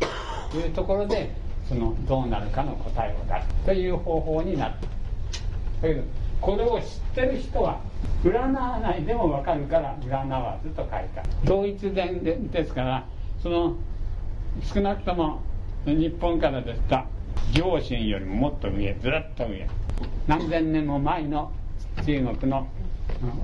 [0.52, 1.34] というところで
[1.68, 4.88] そのどうなるかの答えを出すという方法になった
[5.84, 6.02] だけど
[6.39, 7.82] これを知ってる人は
[8.24, 11.24] 占わないでも分かるから占わずと書いた。
[11.43, 13.06] 同一伝でですから
[13.41, 13.76] その
[14.62, 15.41] 少なくとも
[15.86, 16.98] 日本からですと
[17.52, 19.67] 行春よりももっと上ずらっと上。
[20.26, 21.52] 何千年も前の
[22.06, 22.67] 中国の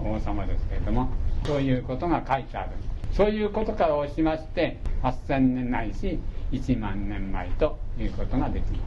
[0.04, 1.10] 王様ですけれども
[1.45, 2.69] そういうことが書いてある。
[3.12, 6.19] そういうことから押しまして8000年ないし
[6.54, 8.78] 1万年前ということができま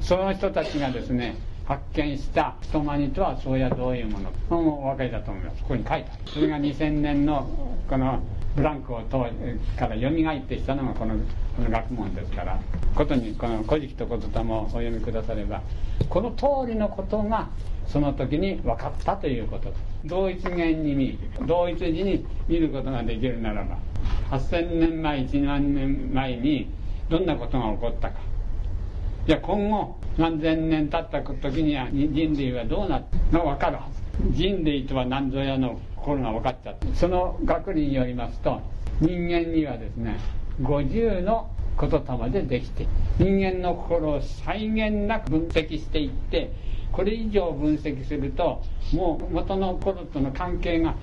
[0.00, 0.08] す。
[0.08, 4.54] その人たちがですね発見した人マニとはそうやどういうものか。
[4.54, 5.62] もお分かりだと思います。
[5.62, 6.22] ここに書いてある。
[6.26, 7.48] それが2000年の
[7.88, 8.20] この
[8.54, 9.16] ブランクを通
[9.76, 11.14] から蘇ってきたのがこの
[11.56, 12.58] この学問ですから。
[12.94, 15.60] ことにこの「古事記」と「ことたも」お読みくだされば
[16.08, 17.48] この通りのことが
[17.86, 19.72] その時に分かったということ。
[20.04, 23.76] 同一元に見同一時に見ることができるならば
[24.30, 26.70] 8000年前1万年前に
[27.08, 28.14] どんなことが起こったか。
[29.26, 34.06] いや今後何千年経った時には人類はどうなったのか分かるはず。
[34.30, 38.60] 人類とは何ぞやの心が分かっちゃってその学理によりますと
[39.00, 40.18] 人間にはですね
[40.62, 42.86] 50の言霊でできて
[43.18, 46.52] 人間の心を際限なく分析していって
[46.92, 48.62] これ以上分析すると
[48.94, 50.94] もう元の頃との関係が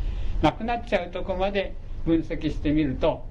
[0.42, 3.26] なくなっちゃうとこまで分析してみると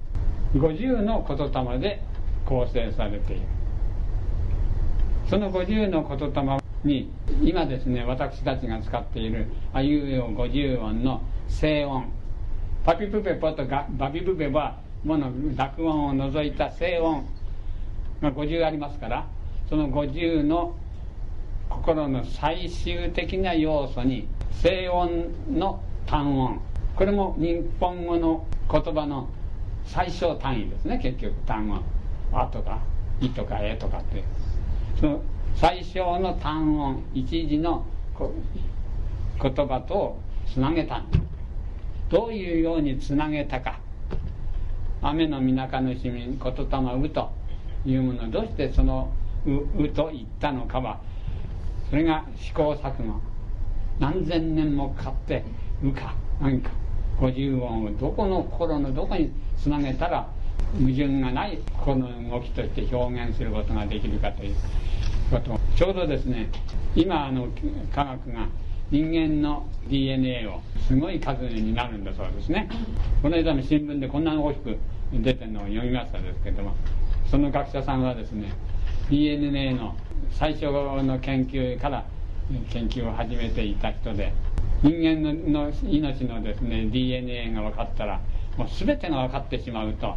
[0.55, 2.03] 50の言霊で
[2.45, 3.62] 構成されている。
[5.33, 7.11] その50の言霊に
[7.43, 12.13] 今ですね私たちが使っているあいうえお50音の静音。
[12.85, 17.25] パピプペポとバビプペはもの濁音を除いた静音
[18.21, 19.27] が50ありますから
[19.71, 20.77] その50の
[21.71, 24.29] 心の最終的な要素に
[24.61, 26.61] 静音の単音。
[26.95, 29.31] これも日本語の言葉の
[29.87, 31.33] 最小単位ですね結局。
[31.47, 31.83] 単音
[32.39, 32.81] 「あ」とか
[33.23, 34.42] 「い」とか「え」とかって。
[35.03, 35.21] その
[35.57, 37.85] 最小の単音一時の
[39.43, 41.05] 言葉とつなげた
[42.09, 43.81] どういうようにつなげたか。
[45.03, 47.33] 雨のみなかの市民言霊うと
[47.85, 49.13] いうものどうしてその
[49.45, 51.01] ううと言ったのかは
[51.91, 53.21] それが試行錯誤。
[53.99, 55.45] 何千年もかかって
[55.83, 56.71] 「う」か「何か
[57.21, 60.29] 五十音をどこの心のどこにつなげたら
[60.79, 64.55] 矛盾がない心の動きとして表現することができるかという
[65.31, 65.59] こと。
[65.77, 66.51] ちょうどですね
[66.95, 67.49] 今あの
[67.95, 68.49] 科学が
[68.91, 72.69] 人間の DNA をすごい数になるんだそうですね。
[73.23, 74.79] この間の新聞でこんな大きく
[75.13, 76.75] 出てるのを読みましたですけども
[77.31, 78.53] その学者さんはですね
[79.11, 79.95] DNA の
[80.31, 82.05] 最初の研究から
[82.71, 84.33] 研究を始めていた人で
[84.83, 88.21] 人間の命のですね DNA が分かったら
[88.57, 90.17] もう全てが分かってしまうと。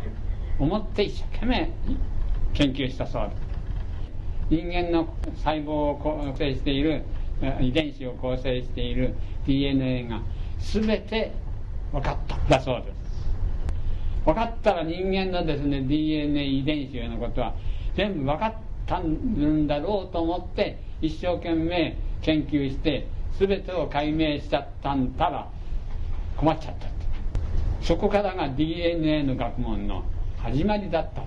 [0.60, 1.72] 思って一生懸命
[2.54, 3.46] 研究したそうです
[4.50, 7.04] 人間の細胞を構成している
[7.60, 9.15] 遺伝子を構成している
[9.46, 10.22] DNA が
[10.60, 11.32] 全て
[11.91, 12.96] 分かっただそうです。
[14.24, 17.56] 分かったら人間のですね DNA 遺伝子のことは
[17.96, 18.54] 全部分かっ
[18.86, 23.08] たんだろうと思って一生懸命研究して
[23.39, 25.50] 全てを解明しちゃったんだら
[26.38, 26.88] 困っちゃった。
[27.82, 30.04] そこからが DNA の学問の
[30.45, 31.23] 始まりだった。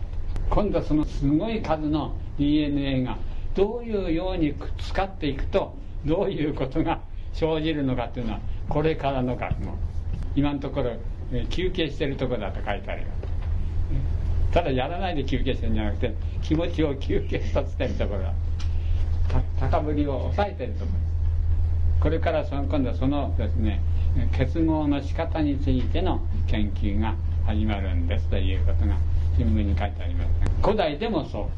[0.49, 3.19] 今度はそのすごい数の DNA が
[3.57, 7.01] どういうようにくっつかっていくとどういうことが
[7.33, 9.77] 生じるのかというのはこれからの学問。
[10.37, 10.93] 今のところ
[11.51, 13.09] 休憩してるとこだと書いてあるよ
[14.53, 18.33] ただやらないで休憩してるんじゃなくて気持ちを休憩させてるところだ
[19.59, 22.05] 高ぶりを抑えてるところ。
[22.05, 23.81] これからその今度はそのですね
[24.37, 27.17] 結合の仕方についての研究が
[27.49, 28.95] 始まるんですということが
[29.35, 30.31] 新聞に書いてあります、
[30.63, 31.49] 古代でもそ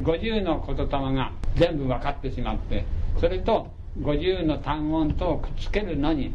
[0.00, 0.04] う。
[0.04, 2.86] 50の言霊が全部分かってしまって
[3.20, 3.68] それと
[4.00, 6.32] 50の単音とくっつけるのに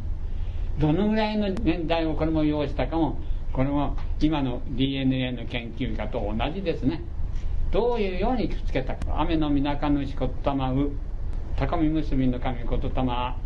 [0.77, 3.19] どのぐらいの年代をこれも要したかも
[3.51, 7.01] これも今の DNA の研究家と同じですね。
[7.71, 9.19] どういうようにくっつけたか。
[9.19, 10.91] 雨のみなかぬしこったまう
[11.55, 13.37] 高見結びの神ことたま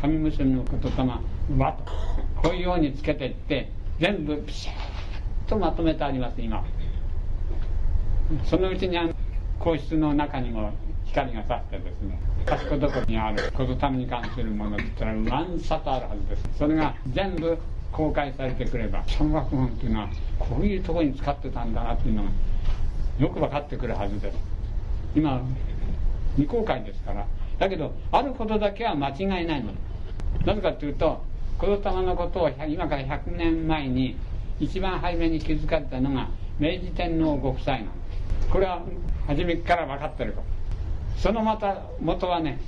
[0.00, 1.22] 神結びのことたま
[1.56, 1.92] わと
[2.42, 3.70] こういうようにつけていって
[4.02, 6.64] 全部ピシッとまとめてあります今。
[8.44, 9.14] そのうちにあの
[9.60, 10.72] 皇室の中にも
[11.04, 16.58] 光が差してですね賢どこにあることために関するものって言ったら万冊あるはずです。
[16.58, 17.56] それが全部
[17.92, 20.08] 公開されてくれば小学問っていうのは
[20.40, 22.30] こういうところに使ってたんだなっていうのが
[23.20, 24.38] よく分かってくるはずです。
[25.14, 25.40] 今
[26.34, 27.24] 未公開ですから。
[27.60, 29.70] だけどあることだけは間違いないの。
[30.44, 31.22] なぜかというと
[31.62, 34.16] 子供のことを今から100年前に
[34.58, 37.90] 一番初めに気づかれたのが明治天皇ご夫妻なんで
[38.40, 38.48] す。
[38.48, 38.82] これは
[39.28, 40.42] 初めから分かってると。
[41.18, 42.58] そのまた元はね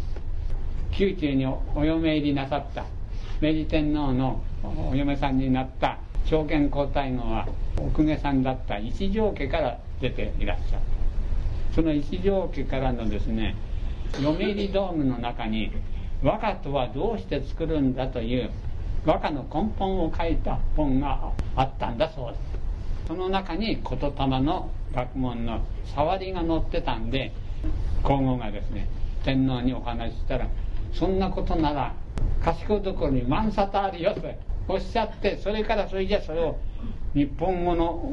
[0.97, 2.85] 宮中にお嫁入りなさった
[3.41, 5.99] 明治天皇のお嫁さんになった
[6.31, 10.83] 朝見皇太后は奥下さんだった一条家から出ていらっしゃる
[11.75, 13.57] その一条家からのですね
[14.13, 15.73] 読売ドームの中に
[16.23, 18.51] 和歌とはどうして作るんだという
[19.05, 22.55] 和歌の根本を書いた本があったんだそうです。
[23.07, 25.61] その中に言霊の学問の
[25.95, 27.33] 触りが載ってたんで
[28.03, 28.89] 皇后がですね
[29.25, 30.49] 天皇にお話ししたら
[30.93, 31.95] そんなことなら
[32.43, 34.21] 賢いところに万里あるよと
[34.69, 36.59] おっしゃってそれからそれじゃそれを
[37.15, 38.13] 日本語の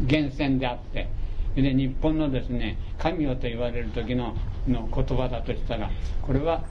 [0.00, 1.08] 源泉であって
[1.54, 5.90] で日本のですね神よと言われる時のの言葉だとしたら
[6.22, 6.64] これは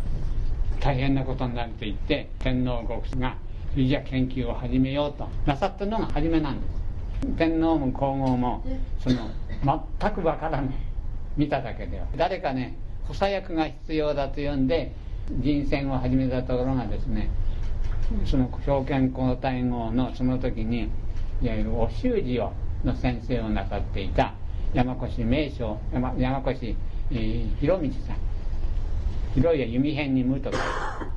[0.79, 3.37] 大変なことになると言って天皇ご夫妻が
[3.71, 6.77] それじゃ研究を始めようとなさったのが初めなんです。
[7.37, 8.63] 天皇も皇后も
[8.99, 9.29] その
[9.99, 10.75] 全くわからない
[11.35, 12.07] 見ただけでは。
[12.15, 14.93] 誰かね補佐役が必要だと言うんで
[15.31, 17.29] 人選を始めたところがですね
[18.25, 20.89] その証券皇太后のその時に
[21.41, 24.33] いわゆるお習字をの先生をなさっていた
[24.73, 28.26] 山越名将山山越、えー、広道さん。
[29.38, 30.58] 広い弓辺に無とか。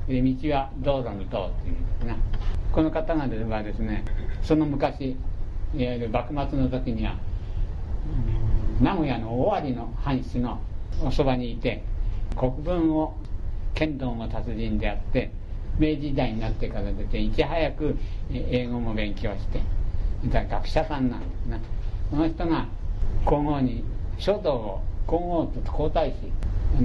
[0.07, 0.15] 道
[0.51, 2.15] は道路の道というんですが
[2.71, 4.05] この方がではですね
[4.43, 5.17] その昔
[5.75, 7.15] いわゆる幕末の時には
[8.79, 10.61] 名古屋の尾張の藩主の
[11.03, 11.83] おそばにいて
[12.37, 13.15] 国文を
[13.73, 15.31] 剣道も達人であって
[15.79, 17.97] 明治時代になってから出ていち早く
[18.31, 19.61] 英語も勉強して
[20.31, 21.59] 学者さんなんですね
[22.11, 22.67] その人が
[23.25, 23.83] 皇后に
[24.19, 26.13] 書道を皇后と皇太子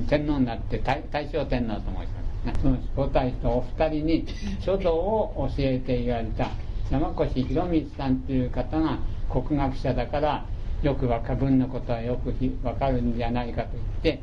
[0.09, 2.09] 天皇になって大正天皇と申し
[2.45, 2.61] ます。
[2.61, 4.27] その皇太子とお二人に
[4.61, 6.51] 書道を教えて言われた
[6.91, 8.99] 山越博光さんという方が
[9.31, 10.45] 国学者だから
[10.83, 12.35] よく和歌文のことはよく
[12.67, 13.69] わかるんじゃないかと
[14.03, 14.23] 言って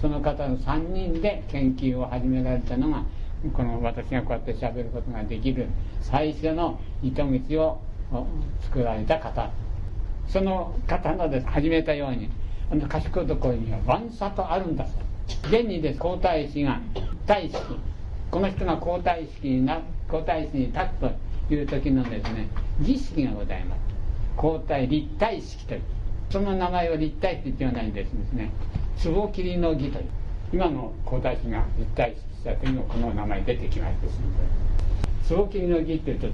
[0.00, 3.04] その方の3人で研究を始められたのが
[3.52, 5.68] この私がこうやってしゃべることができる
[6.00, 7.78] 最初の糸口を
[8.62, 9.50] 作られた方。
[10.26, 12.30] その方のです始めたように
[12.82, 14.86] 賢いところには万里あるんだ。
[15.44, 15.98] 現にです。
[15.98, 16.80] 皇太子が
[17.26, 17.58] 大式。
[18.30, 19.10] この人が皇太
[19.40, 22.48] 子にな皇太子に立つという時のですね
[22.80, 23.80] 儀式がございます。
[24.36, 25.82] 皇太立体式という。
[26.30, 28.50] その名前を立体式というのはですね。
[29.02, 30.04] 壺切りの儀という。
[30.52, 33.94] 今の皇太子が立体式した時のこの名前出てきまし
[35.28, 35.34] た。
[35.34, 36.28] 壺切りの儀っていうと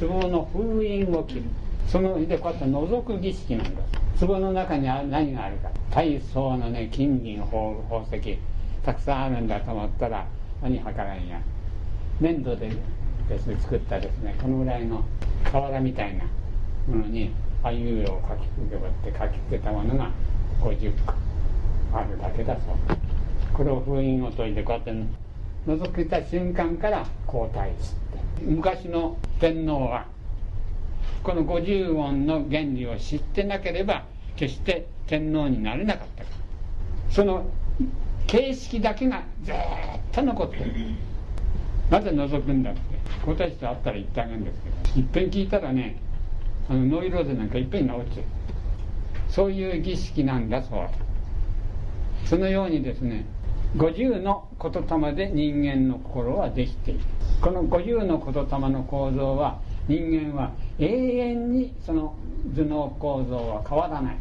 [0.00, 1.42] 壺の封印を切る。
[1.88, 3.82] その上でこうやって覗く儀式なんだ
[4.20, 7.74] 壺の中に何があるか大層のね金銀宝
[8.12, 8.38] 石
[8.84, 10.26] たくさんあるんだと思ったら
[10.62, 11.40] 何はからんや
[12.20, 12.70] 粘土で
[13.28, 15.04] ですね作ったですねこのぐらいの
[15.44, 16.24] 瓦みたいな
[16.88, 17.30] ものに
[17.62, 20.10] あいうえを書きつけばって書きつけたものが
[20.60, 21.14] 50個
[21.96, 22.60] あるだけだそ
[22.94, 22.98] う。
[23.52, 24.92] これを封印を解いてこうやって
[25.66, 27.68] 覗けた瞬間から皇太子っ
[28.38, 30.06] て昔の天皇は
[31.22, 34.04] この50音の原理を知ってなければ
[34.36, 36.24] 決して天皇になれなかった。
[36.24, 37.44] からその
[38.26, 39.54] 形式だけがずっ
[40.12, 40.72] と残ってる。
[41.90, 42.80] なぜ覗くんだって。
[43.24, 45.00] 皇太子と会ったら言ってあげるんですけど。
[45.00, 46.00] いっぺん聞いたらね
[46.68, 48.26] あのノイローゼなんかいっぺん治っちゃう。
[49.30, 50.88] そういう儀式なんだそう。
[52.26, 53.24] そのようにですね
[53.76, 57.00] 50の言霊で人間の心はできている。
[57.40, 62.14] この50の言霊の構造は人間は永遠にその
[62.54, 64.16] 頭脳構造は変わらない。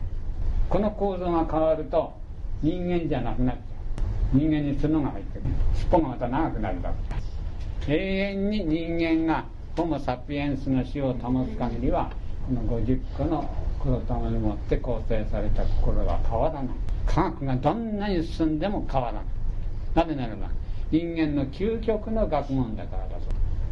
[0.70, 2.14] この構造が変わると
[2.62, 3.62] 人間じゃなくなっちゃ
[4.34, 4.38] う。
[4.38, 5.50] 人間に角が入ってくる。
[5.76, 6.92] 尻尾がまた長くなるだ
[7.86, 9.46] け永遠に人間が
[9.78, 12.12] ホモ・サピエンスの死を保つ限りは
[12.48, 13.48] この50個の
[13.82, 16.76] 黒玉にもって構成された心は変わらない。
[17.06, 19.24] 科学がどんなに進んでも変わらない。
[19.94, 20.50] なぜならば
[20.92, 23.17] 人間の究極の学問だからだ。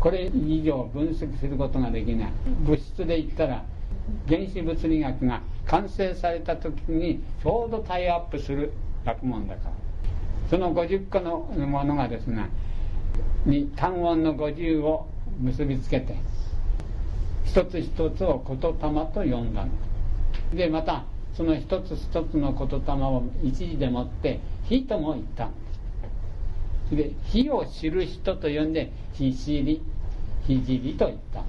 [0.05, 2.31] これ以上分析することができない。
[2.63, 3.65] 物質で言ったら
[4.27, 8.71] 原子物理学が完成された時にちょうどタイアップする
[9.03, 9.71] 学問だから。
[10.47, 12.51] その50個のものがですね
[13.47, 15.07] に単音の50を
[15.41, 16.15] 結びつけて
[17.43, 18.69] 一つ一つを言霊
[19.11, 19.71] と呼んだの。
[20.55, 24.39] でまたその一つ一つの言霊を一時でもって
[24.69, 25.49] 「火」とも言った
[26.91, 29.81] で火を知る人と呼んで「火知り」
[30.47, 31.43] 「火知り」と言った。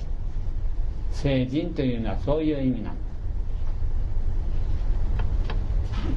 [1.17, 2.97] 聖人というのはそういう意味なん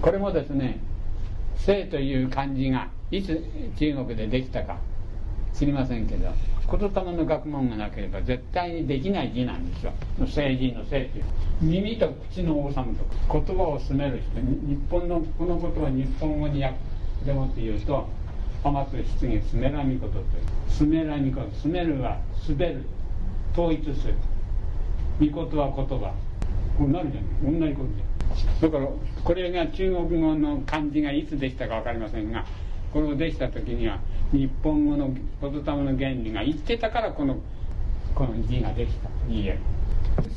[0.01, 0.80] これもですね
[1.55, 3.41] 「聖」という漢字がいつ
[3.77, 4.77] 中国でできたか
[5.53, 6.27] 知りませんけど
[6.69, 9.91] 言霊の学問がなければ絶対にできない字なんですよ。
[10.27, 11.25] 聖人の聖っていう。
[11.61, 16.77] 耳と口の王様と言葉を進める人日本のこのことは日本語に訳
[17.25, 18.07] でもって言うと
[18.64, 20.26] 天津質疑スメラミことという
[20.70, 22.84] スメラミことスメるは滑る
[23.53, 24.16] 統一する
[25.20, 26.14] 御事は言葉
[26.78, 28.88] こうなるじゃない同じことじゃだから
[29.24, 32.45] これが中国語の漢字がいつできたか分かりませんが
[32.93, 33.99] これをできた時には
[34.32, 35.10] 日本語の
[35.41, 37.38] 言霊の原理が言ってたからこの
[38.16, 39.60] この字ができたと言える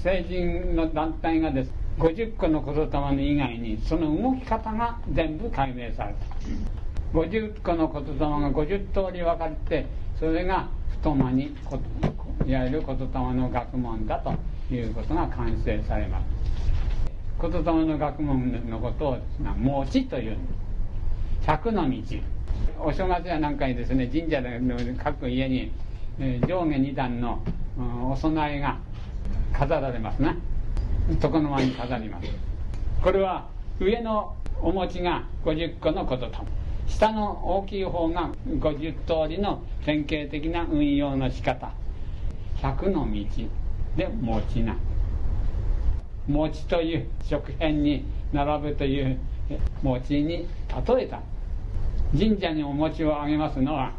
[0.02, 6.81] 成人の団体がです50個の言霊の以外にその動き方が全部解明された
[7.12, 9.86] 50個の言霊が50通り分かれて
[10.18, 11.54] それが太間に
[12.46, 14.32] いわゆる言霊の学問だと
[14.74, 16.24] いうことが完成されます。
[17.40, 19.18] 言霊の学問のことを
[19.58, 20.36] 「持ち」という。
[20.36, 21.96] んです百の道。
[22.78, 25.72] お正月やなんかにですね神社の各家に
[26.46, 27.42] 上下二段の
[28.10, 28.78] お供えが
[29.52, 30.36] 飾られますね
[31.20, 32.28] 床の間に飾ります。
[33.02, 33.48] これは
[33.80, 36.61] 上のお餅が50個のことと。
[36.92, 41.72] 下の大きい方が50通りの典型的な運用の仕方。
[42.58, 43.26] 100の道
[43.96, 44.76] で餅な。
[46.28, 49.18] 餅という食片に並ぶという
[49.82, 50.46] 餅に
[50.86, 51.20] 例えた。
[52.16, 53.92] 神社にお餅をあげますのは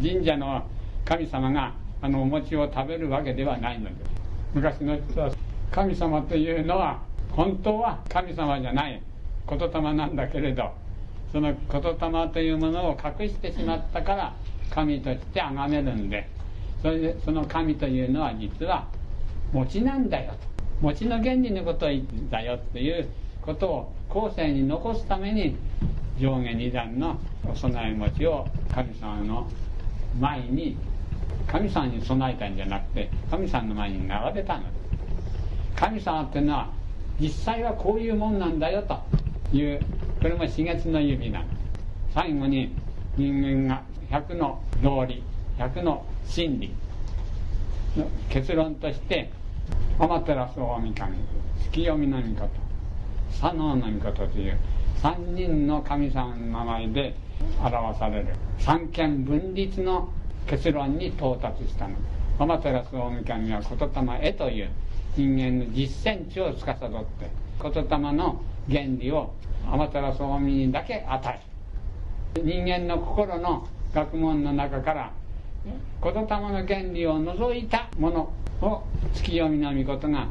[0.00, 0.64] 神社の
[1.04, 4.10] 神様があのお餅を食べるわけではないのです。
[4.54, 5.30] 昔の人は
[5.72, 7.02] 神様というのは
[7.32, 9.02] 本当は神様じゃない
[9.48, 10.81] 言霊なんだけれど
[11.32, 14.34] その言霊というものを隠してしまったから
[14.70, 16.28] 神として崇めるんで。
[16.82, 18.88] それでその神というのは実は
[19.52, 20.38] 餅なんだよと。
[20.80, 23.08] 餅の原理のことを言ってたよっていう
[23.40, 25.56] ことを後世に残すために
[26.18, 29.48] 上下二段のお供え餅を神様の
[30.20, 30.76] 前に
[31.46, 34.64] 神様に備えたんじゃなくて神様の前に並べたの。
[35.76, 36.70] 神様っていうのは
[37.20, 39.80] 実際はこういうもんなんだよという
[40.22, 41.40] これも四月の指な。
[41.40, 42.72] んです最後に
[43.16, 45.20] 人間が100の道理
[45.58, 46.72] 100の真理
[47.96, 49.32] の結論として
[49.98, 52.48] 天照大神月読みの御事
[53.40, 54.58] 佐能の御事という
[55.02, 57.16] 3人の神様の名前で
[57.60, 58.26] 表される。
[58.60, 60.08] 三権分立の
[60.46, 61.96] 結論に到達したの。
[62.38, 64.70] 天照大神は言霊へという
[65.16, 69.34] 人間の実践値を司って言霊の原理を
[69.70, 71.40] 天照大神にだけ与
[72.36, 75.12] え人間の心の学問の中から
[76.02, 78.84] 言霊の原理を除いたものを
[79.14, 80.28] 月読みの御事が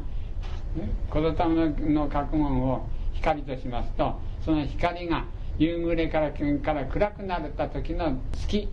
[1.13, 5.25] 言霊の学問を光としますとその光が
[5.57, 8.69] 夕暮れからから暗くなった時の月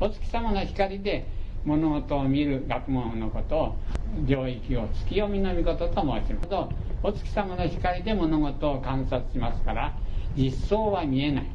[0.00, 1.26] お月様の光で
[1.64, 3.76] 物事を見る学問のことを
[4.24, 6.85] 領域を月読みの御事と申します。
[7.06, 9.96] お月様の光で物事を観察しますから
[10.36, 11.46] 実相は見えない。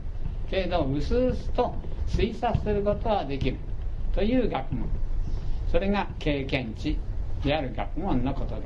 [0.50, 1.76] けれどうすうすと
[2.08, 3.58] 推察することはできる
[4.16, 4.88] という学問。
[5.70, 6.98] それが経験値
[7.44, 8.62] である学問のことで。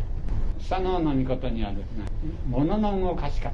[0.60, 2.06] す佐野の御事にはですね
[2.48, 3.52] 物の動かし方。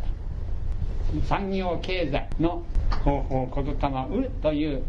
[1.26, 2.64] 産業経済の
[3.02, 4.84] 方法言霊うという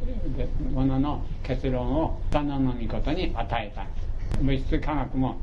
[0.72, 3.86] ものの結論を佐野の御事に与えた。
[4.42, 5.36] 物質科学も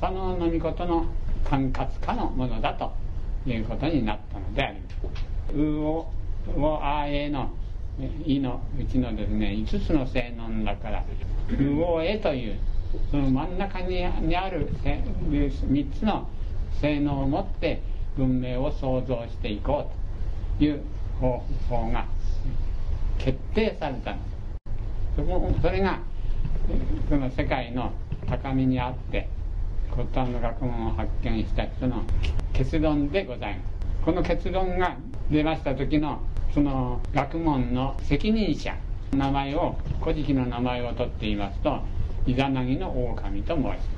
[0.00, 1.04] 佐野の御事の
[1.48, 2.92] 管轄下のものだと
[3.46, 4.88] いうことになったのでありま
[5.50, 6.12] すうお
[6.56, 7.50] おあえの
[8.24, 11.04] いのうちのですね5つの性能だから
[11.50, 12.58] うおえという
[13.10, 16.28] その真ん中にある3つの
[16.80, 17.82] 性能を持って
[18.16, 19.90] 文明を創造していこ
[20.58, 20.82] うという
[21.20, 21.38] 方
[21.68, 22.06] 法が
[23.18, 24.16] 決定された
[25.16, 26.00] そこそれが
[27.08, 27.92] その世界の
[28.28, 29.28] 高みにあって
[29.94, 32.02] 骨端の学問を発見した人の
[32.54, 34.04] 結論でございます。
[34.04, 34.96] この結論が
[35.30, 36.20] 出ました時の
[36.54, 38.74] その学問の責任者
[39.12, 41.80] 名前を古事記の名前を取っていますと
[42.26, 43.88] イザナギの狼と申します。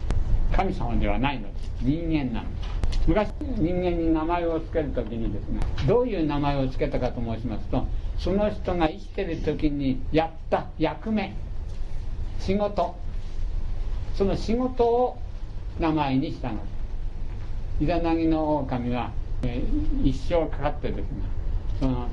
[0.57, 1.71] 神様ではないのです。
[1.81, 3.01] 人間なのです。
[3.07, 7.87] 昔人間に名前を付ける時にですねどういう名前を付けたかと申しますと
[8.19, 11.35] その人が生きてる時にやった役目
[12.41, 12.97] 仕事。
[14.17, 15.19] その仕事を
[15.79, 16.59] 名前にしたの。
[17.81, 19.11] イザナギの狼は、
[19.43, 21.07] えー、一生かかってですね
[21.81, 22.09] その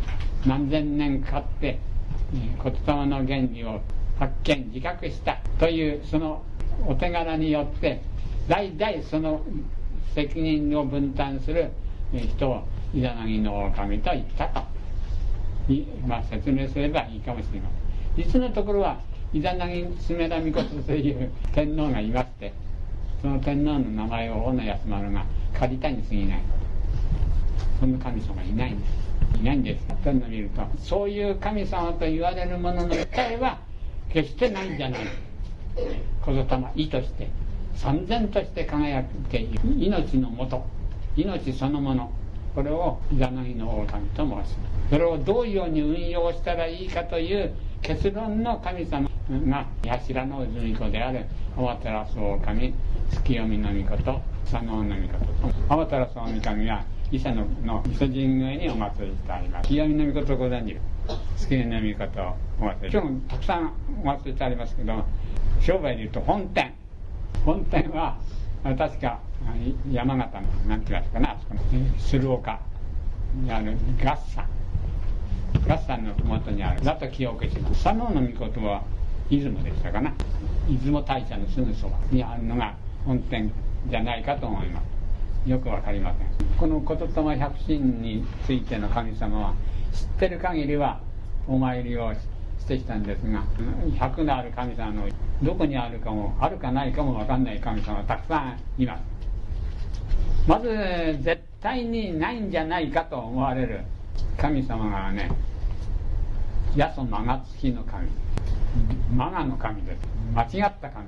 [0.45, 1.79] 何千年かかって、
[2.33, 3.81] えー、言霊の原理を
[4.17, 6.41] 発見自覚したというその
[6.87, 8.01] お手柄によって
[8.47, 9.41] 代々その
[10.15, 11.71] 責任を分担する
[12.11, 14.61] 人をイザナギの狼と言ったと、
[16.07, 17.69] まあ、説明すればいいかもしれま
[18.17, 18.25] せん。
[18.25, 18.99] 実のところは
[19.33, 22.51] イザナギスメラミコという天皇がいまして
[23.21, 26.41] その天皇の名前を大野安丸が借りたに過ぎない。
[27.79, 29.39] そんな神様いないんです。
[29.39, 29.85] いないんです。
[30.03, 33.59] というのを見るとそういう神様と言われるものの一体は
[34.09, 35.01] 決してないんじゃない。
[36.25, 36.45] 小霊
[36.75, 37.29] 意として
[37.75, 40.65] 三千として輝くっていう命のもと
[41.15, 42.11] 命そのもの。
[42.55, 44.55] これをイザナギの大神と申します。
[44.89, 49.10] それをどういうように運用したらいいかという結論の神様
[49.49, 51.25] が柱の泉子である。
[51.55, 52.73] 天照大神
[53.09, 54.21] 月読みの御事。
[54.49, 55.15] 佐野の御事
[55.69, 59.63] 天照大神は伊勢のの伊勢神宮にお祭りしてあります。
[59.63, 60.77] 月読みの御事ご存知？
[61.37, 62.21] 月読みの御事
[62.59, 62.97] お祭り。
[62.97, 65.05] 今日もたくさんお祭りしてありますけど
[65.61, 66.73] 商売でいうと本店。
[67.45, 68.17] 本店は
[68.63, 69.19] 確か
[69.91, 71.61] 山形の何て言いますかなあそこの
[71.99, 72.59] 鶴岡。
[73.33, 74.45] にある合山。
[75.67, 76.83] 合山の麓にある。
[76.83, 77.83] だと記憶します。
[77.83, 78.83] 佐野の御事は
[79.31, 80.13] 出雲でしたかな。
[80.67, 82.75] 出雲大社のすぐそばにあるのが
[83.05, 83.49] 本店
[83.89, 84.81] じゃないかと思いま
[85.45, 85.49] す。
[85.49, 86.27] よくわかりません。
[86.57, 89.53] この言霊百神についての神様は
[89.93, 90.99] 知ってる限りは
[91.47, 92.19] お参りをし
[92.67, 93.43] てきたんですが
[93.97, 95.07] 百のある神様の
[95.41, 99.01] どこにあるかもあるかないかも分かんない神様たくさんいます。
[100.45, 100.67] まず
[101.21, 103.79] 絶対にないんじゃないかと思われる
[104.37, 105.31] 神様がね
[106.77, 108.09] 八十間が月の神。
[109.13, 109.99] マガの神です。
[110.33, 111.05] 間違った神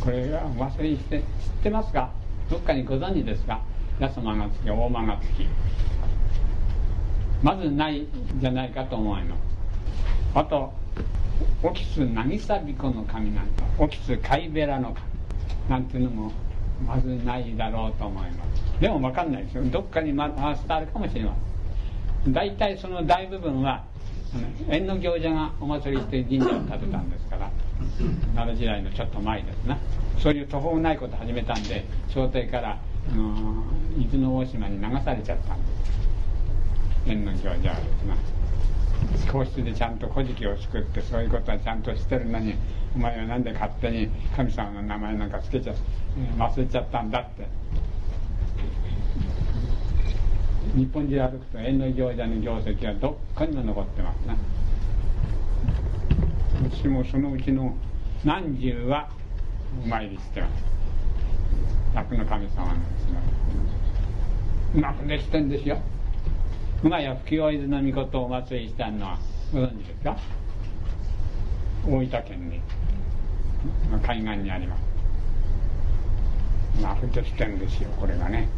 [0.00, 1.24] これは忘れにして知っ
[1.64, 2.10] てますか
[2.50, 3.60] どっかにご存知ですか
[4.00, 5.46] 八十間が月大間が月
[7.42, 8.06] まずない
[8.40, 9.40] じゃないかと思います。
[10.34, 10.72] あと
[11.62, 15.12] オキス渚彦の神なんだオキス貝ベラの神。
[15.68, 16.32] なんていうのも
[16.86, 18.80] まずないだろうと思います。
[18.80, 19.64] でも分かんないですよ。
[19.64, 21.36] どっかに回してあるかもしれま
[22.24, 22.32] せん。
[22.32, 23.84] 大体その大部分は
[24.68, 27.50] 縁の行者がお祭りして神社を建てたんですから
[28.34, 29.78] 奈良時代のちょっと前ですな。
[30.18, 32.78] そういう途方もないこと始めたんで朝廷から、
[33.10, 33.64] あの
[33.98, 37.10] 伊豆の大島に流されちゃったんです。
[37.10, 37.70] 縁の行者はです
[38.06, 38.16] な。
[39.32, 42.54] 皇室でちゃんと古事記を作ってそういうことはちゃんとしてるのに
[42.94, 45.74] お前は何で勝手に神様の名前なんかつけちゃ
[46.38, 47.48] 忘れちゃったんだって。
[50.74, 54.36] 日本中歩くと縁の行者の業績はどっかにも残ってますね
[56.70, 57.76] 私もそのうちの
[58.24, 59.10] 何十は
[59.84, 60.64] お参りしてます。
[61.94, 63.20] 楽の神様なんですが
[64.74, 65.78] うまくできてんですよ。
[66.82, 69.18] 今や吹き大津の御事をお祭りしたのは
[69.52, 70.16] ご存知ですか？
[71.86, 72.60] 大分県に。
[74.02, 74.82] 海岸にあります。
[76.80, 78.48] まあできてんですよこれがね。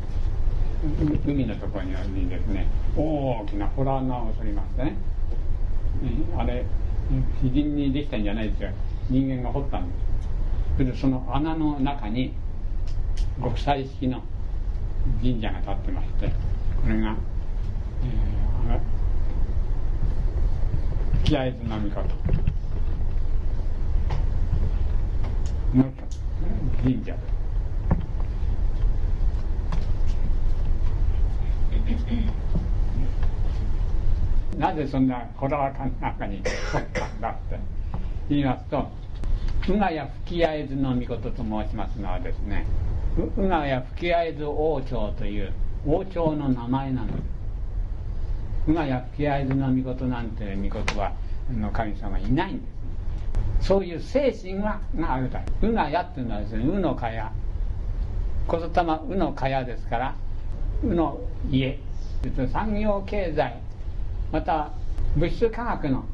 [1.26, 2.66] 海のところにですね。
[2.96, 4.96] 大きなホラー穴を掘りましてね。
[6.36, 6.64] あれ
[7.42, 8.70] 自然にできたんじゃないですよ。
[9.08, 9.98] 人間が掘ったんです。
[10.76, 12.34] それでその穴の中に
[13.42, 14.22] 極彩式の
[15.20, 16.28] 神社が建ってまして
[16.82, 17.16] これが
[21.24, 22.08] 気合津波かと
[25.76, 25.84] の
[26.82, 27.14] 神社。
[27.14, 27.33] です
[34.58, 37.58] なぜそんなこだわかの中に掘ったんだって
[38.28, 38.88] 言いますと
[39.68, 42.66] 宇賀谷吹合津の御事と申しますのはですね
[43.36, 45.52] 宇賀谷吹合津王朝という
[45.86, 47.08] 王朝の名前なの。
[47.08, 47.34] です
[48.66, 51.12] 今や吹合図の御事なんていう御事は
[51.54, 52.66] の神様いないんで
[53.60, 53.66] す。
[53.68, 57.30] そういう精神はがあるだうがやっていうのはですねうのかや
[58.50, 60.14] 言霊うのかやですから
[60.86, 61.20] の
[61.50, 61.78] 家。
[62.52, 63.60] 産業経済。
[64.32, 64.72] また
[65.16, 66.04] 物質科学の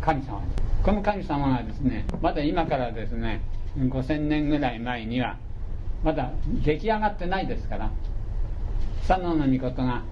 [0.00, 0.42] 神様。
[0.82, 3.42] この神様がですねまだ今からですね
[3.76, 5.36] 5000年ぐらい前には
[6.02, 6.32] まだ
[6.64, 7.90] 出来上がってないですから
[9.06, 10.02] 佐野の御事が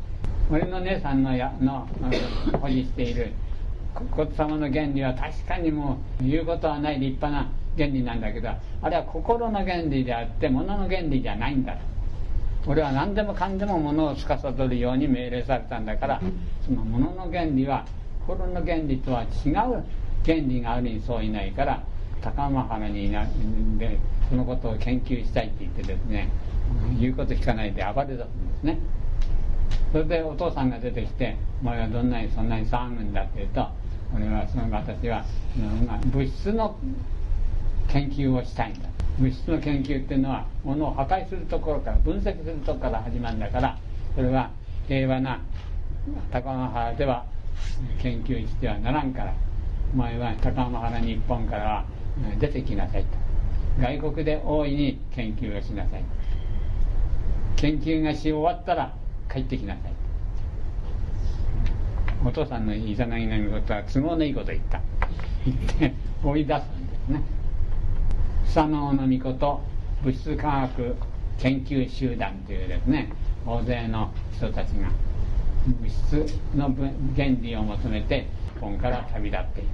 [0.51, 1.89] 俺の姉さんのやの
[2.61, 3.33] 保持している
[4.11, 8.51] 仏様の原理は確かにもう言うことはない立派な原理なんだけど
[8.83, 11.98] あれは心の原理であって物の原理じゃないんだと。
[12.69, 14.37] 俺は何でもかんでも物を司
[14.69, 16.21] るように命令されたんだから
[16.67, 17.87] その物の原理は
[18.27, 19.85] 心の原理とは違う
[20.25, 21.83] 原理があるにそういないから
[22.21, 23.27] 高浜原にいな
[23.79, 23.99] で
[24.29, 26.29] そのことを研究したいって言ってですね
[27.01, 28.25] 言うこと聞かないで暴れたんで
[28.61, 28.79] すね。
[29.91, 33.67] それでお父さんが出てきて「お前はどんなにそんなに騒ぐんだ」って言うと
[34.15, 35.25] 俺はその私は
[36.13, 36.77] 物質の
[37.89, 38.81] 研究をしたいんだ
[39.19, 43.79] 物質の研究っていうのはものを破壊するところから分析するところから始まるんだから
[44.15, 44.51] それは
[44.87, 45.41] 平和な
[46.31, 47.27] 高野原では
[48.01, 49.35] 研究してはならんから
[49.93, 51.85] お前は高野原日本からは
[52.39, 53.09] 出てきなさいと。
[53.81, 56.05] 外国で大いに研究をしなさい
[57.57, 58.93] 研究がし終わったら
[59.33, 59.93] 帰ってきなさい
[62.27, 64.81] お父さんのいざなぎのことは都合のいいこと言った。
[65.45, 65.95] 言って
[66.25, 67.38] 追い出すんですね。
[68.53, 69.61] 佐野の御事
[70.03, 70.47] 物質科
[70.77, 70.97] 学
[71.39, 73.13] 研究集団というですね
[73.47, 74.89] 大勢の人たちが
[75.67, 76.27] 物質
[76.57, 76.75] の
[77.15, 79.69] 原理を求めて日本から旅立っていく。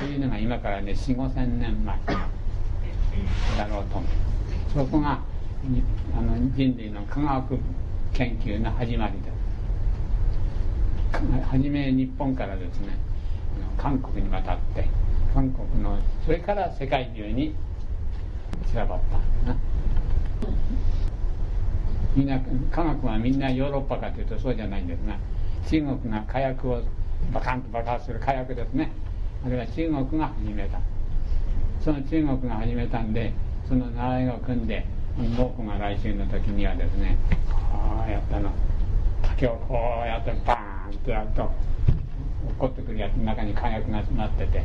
[0.00, 4.08] というのが今からね4 5千年前だろうと思う。
[4.74, 5.18] そこが
[6.16, 7.58] あの人類の科学
[8.12, 9.30] 研究の始まりで
[11.18, 12.98] す初め日本からですね
[13.78, 14.86] 韓国に渡って
[15.38, 17.54] 韓国のそれから世界中に
[18.72, 18.98] 散らばっ
[19.46, 19.54] た
[22.16, 22.40] みんな
[22.72, 25.16] 科学はみんなヨーロッパかというとそうじゃないんですが
[25.70, 26.82] 中国が火薬を
[27.32, 28.90] バカンと爆発する火薬ですね。
[29.46, 30.80] あれは中国が始めた。
[31.84, 33.32] その中国が始めたんで
[33.68, 34.84] その習いを組んで
[35.36, 37.16] 僕が来週の時にはですね
[37.48, 38.50] こうやったの
[39.22, 44.64] 竹をこうやってバーンってやると落っこってくるやつの中に火薬が詰まってて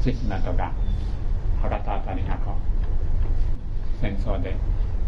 [0.00, 0.72] あの対馬とか
[1.62, 4.56] 博多あたりがこう戦争で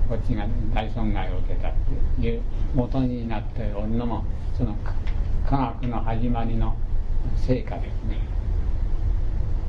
[0.09, 1.73] こっちが大損害を受けたっ
[2.21, 2.43] ていう
[2.75, 4.25] 元になっておるのも
[4.57, 4.77] その
[5.49, 6.77] 科学の始まりの
[7.37, 8.19] 成果ですね。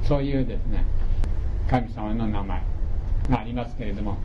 [0.03, 0.85] そういうですね
[1.69, 2.61] 神様の名前
[3.29, 4.17] がありますけれども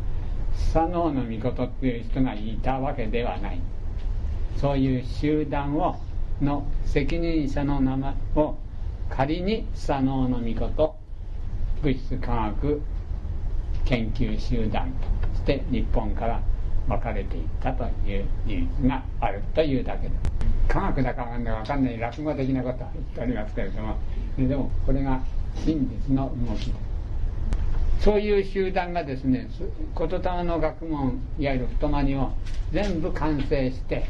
[0.53, 3.61] 佐野の御事っていう人がいたわけではない。
[4.57, 5.97] そういう集団を
[6.41, 8.57] の責任者の名前を
[9.11, 10.97] 仮に佐野の御事
[11.83, 12.83] 物質科学
[13.85, 14.93] 研究集団
[15.23, 16.41] として日本から
[16.89, 20.15] 分かれていったという事実があるというだけで
[20.69, 23.97] 科学だか分かんない落語的なことは言っておりますけれども。
[24.37, 25.21] でもこれが
[25.65, 26.67] 真実の動き。
[26.67, 26.89] で
[28.01, 29.49] そういう集団がですね
[29.99, 32.31] 言霊の学問いわゆる太まにを
[32.73, 34.07] 全部完成して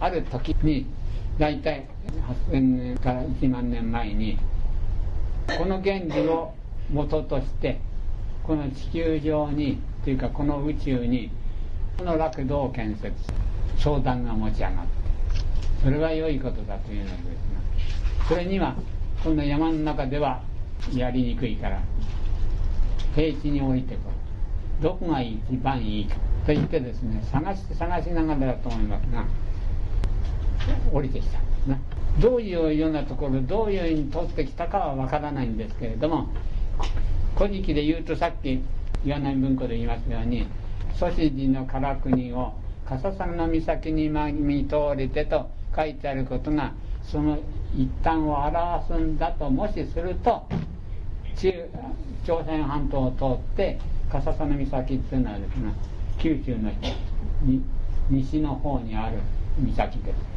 [0.00, 0.86] ある時に
[1.38, 1.86] 大体
[2.50, 4.38] 8000年から1万年前に
[5.58, 6.52] この原理を
[6.92, 7.80] 元として
[8.42, 11.30] この地球上にというかこの宇宙に
[11.98, 13.12] この楽土を建設
[13.78, 15.02] 相談が持ち上がって
[15.82, 17.24] それは良いことだというのです
[18.22, 18.76] がそれには
[19.22, 20.42] こんな山の中では
[20.94, 21.80] やりにくいから
[23.14, 24.00] 平地に置いてこ
[24.80, 26.16] うどこが一番いいか
[26.46, 29.24] と言ってですね探して探しながらだと思いますが
[30.92, 31.80] 降りてきたんですね。
[32.20, 36.28] どういうようなところどういうふうに取ってきたかはわからないんですけれども
[37.36, 38.62] 「古事記」で言うとさっき
[39.04, 40.46] 岩波文庫で言いますように
[40.94, 42.52] 「祖師寺の唐国を
[42.86, 47.38] 笠佐の岬に見通りて」と書いてあることがその
[47.74, 50.46] 一端を表すんだともしすると
[51.36, 51.68] 中
[52.24, 53.78] 朝鮮半島を通って
[54.10, 55.72] 笠佐の岬っていうのはですね
[56.18, 56.70] 九州の
[58.10, 59.18] 西の方にある
[59.58, 60.31] 岬です。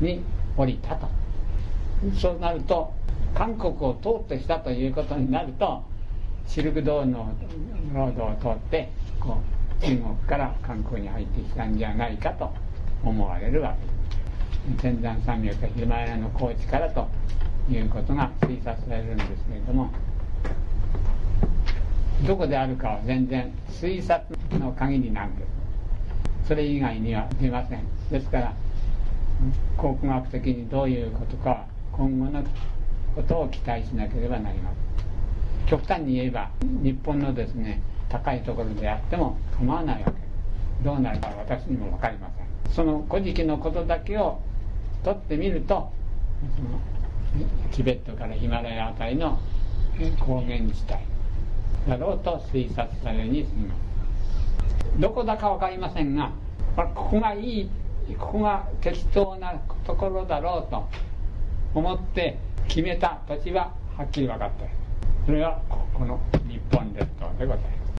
[0.00, 0.22] に
[0.56, 0.96] 降りた。
[0.96, 1.08] と
[2.18, 2.92] そうなると
[3.34, 5.82] 韓国を通ってきたということになると
[6.46, 7.34] シルク道の
[7.94, 8.90] ロードを通って
[9.20, 9.38] こ
[9.80, 12.52] う中国から韓国に入ってきたんじゃないかと
[13.04, 14.72] 思われるわけ。
[14.72, 17.08] です天山山脈ヒマラヤの高地からと
[17.70, 19.90] いうことが推察されるんですけれども
[22.26, 24.24] どこであるかは全然推察
[24.58, 25.48] の限りなんです。
[26.48, 27.82] それ以外には出ません。
[28.10, 28.54] ですから
[29.76, 32.42] 考古学的にどういうことか今後の
[33.14, 35.68] ことを期待しなければなりません。
[35.68, 36.50] 極端に言えば
[36.82, 40.84] 日本のですね高いところであっても構わないわけ。
[40.84, 42.74] どうなるか私にも分かりません。
[42.74, 44.40] その古事記のことだけを
[45.04, 45.92] 取ってみると
[46.56, 46.80] その
[47.72, 49.38] チベットからヒマラヤ辺りの
[50.20, 53.80] 高原地帯だろうと推察されるにすぎます。
[55.00, 56.32] どこだか分かりませんが
[56.76, 57.70] ここがいい
[58.16, 59.54] ここが適当な
[59.86, 60.88] ところだろうと
[61.74, 63.20] 思って決めた。
[63.28, 64.64] 土地ははっきり分かった
[65.26, 67.77] それはこの日本列島でございます。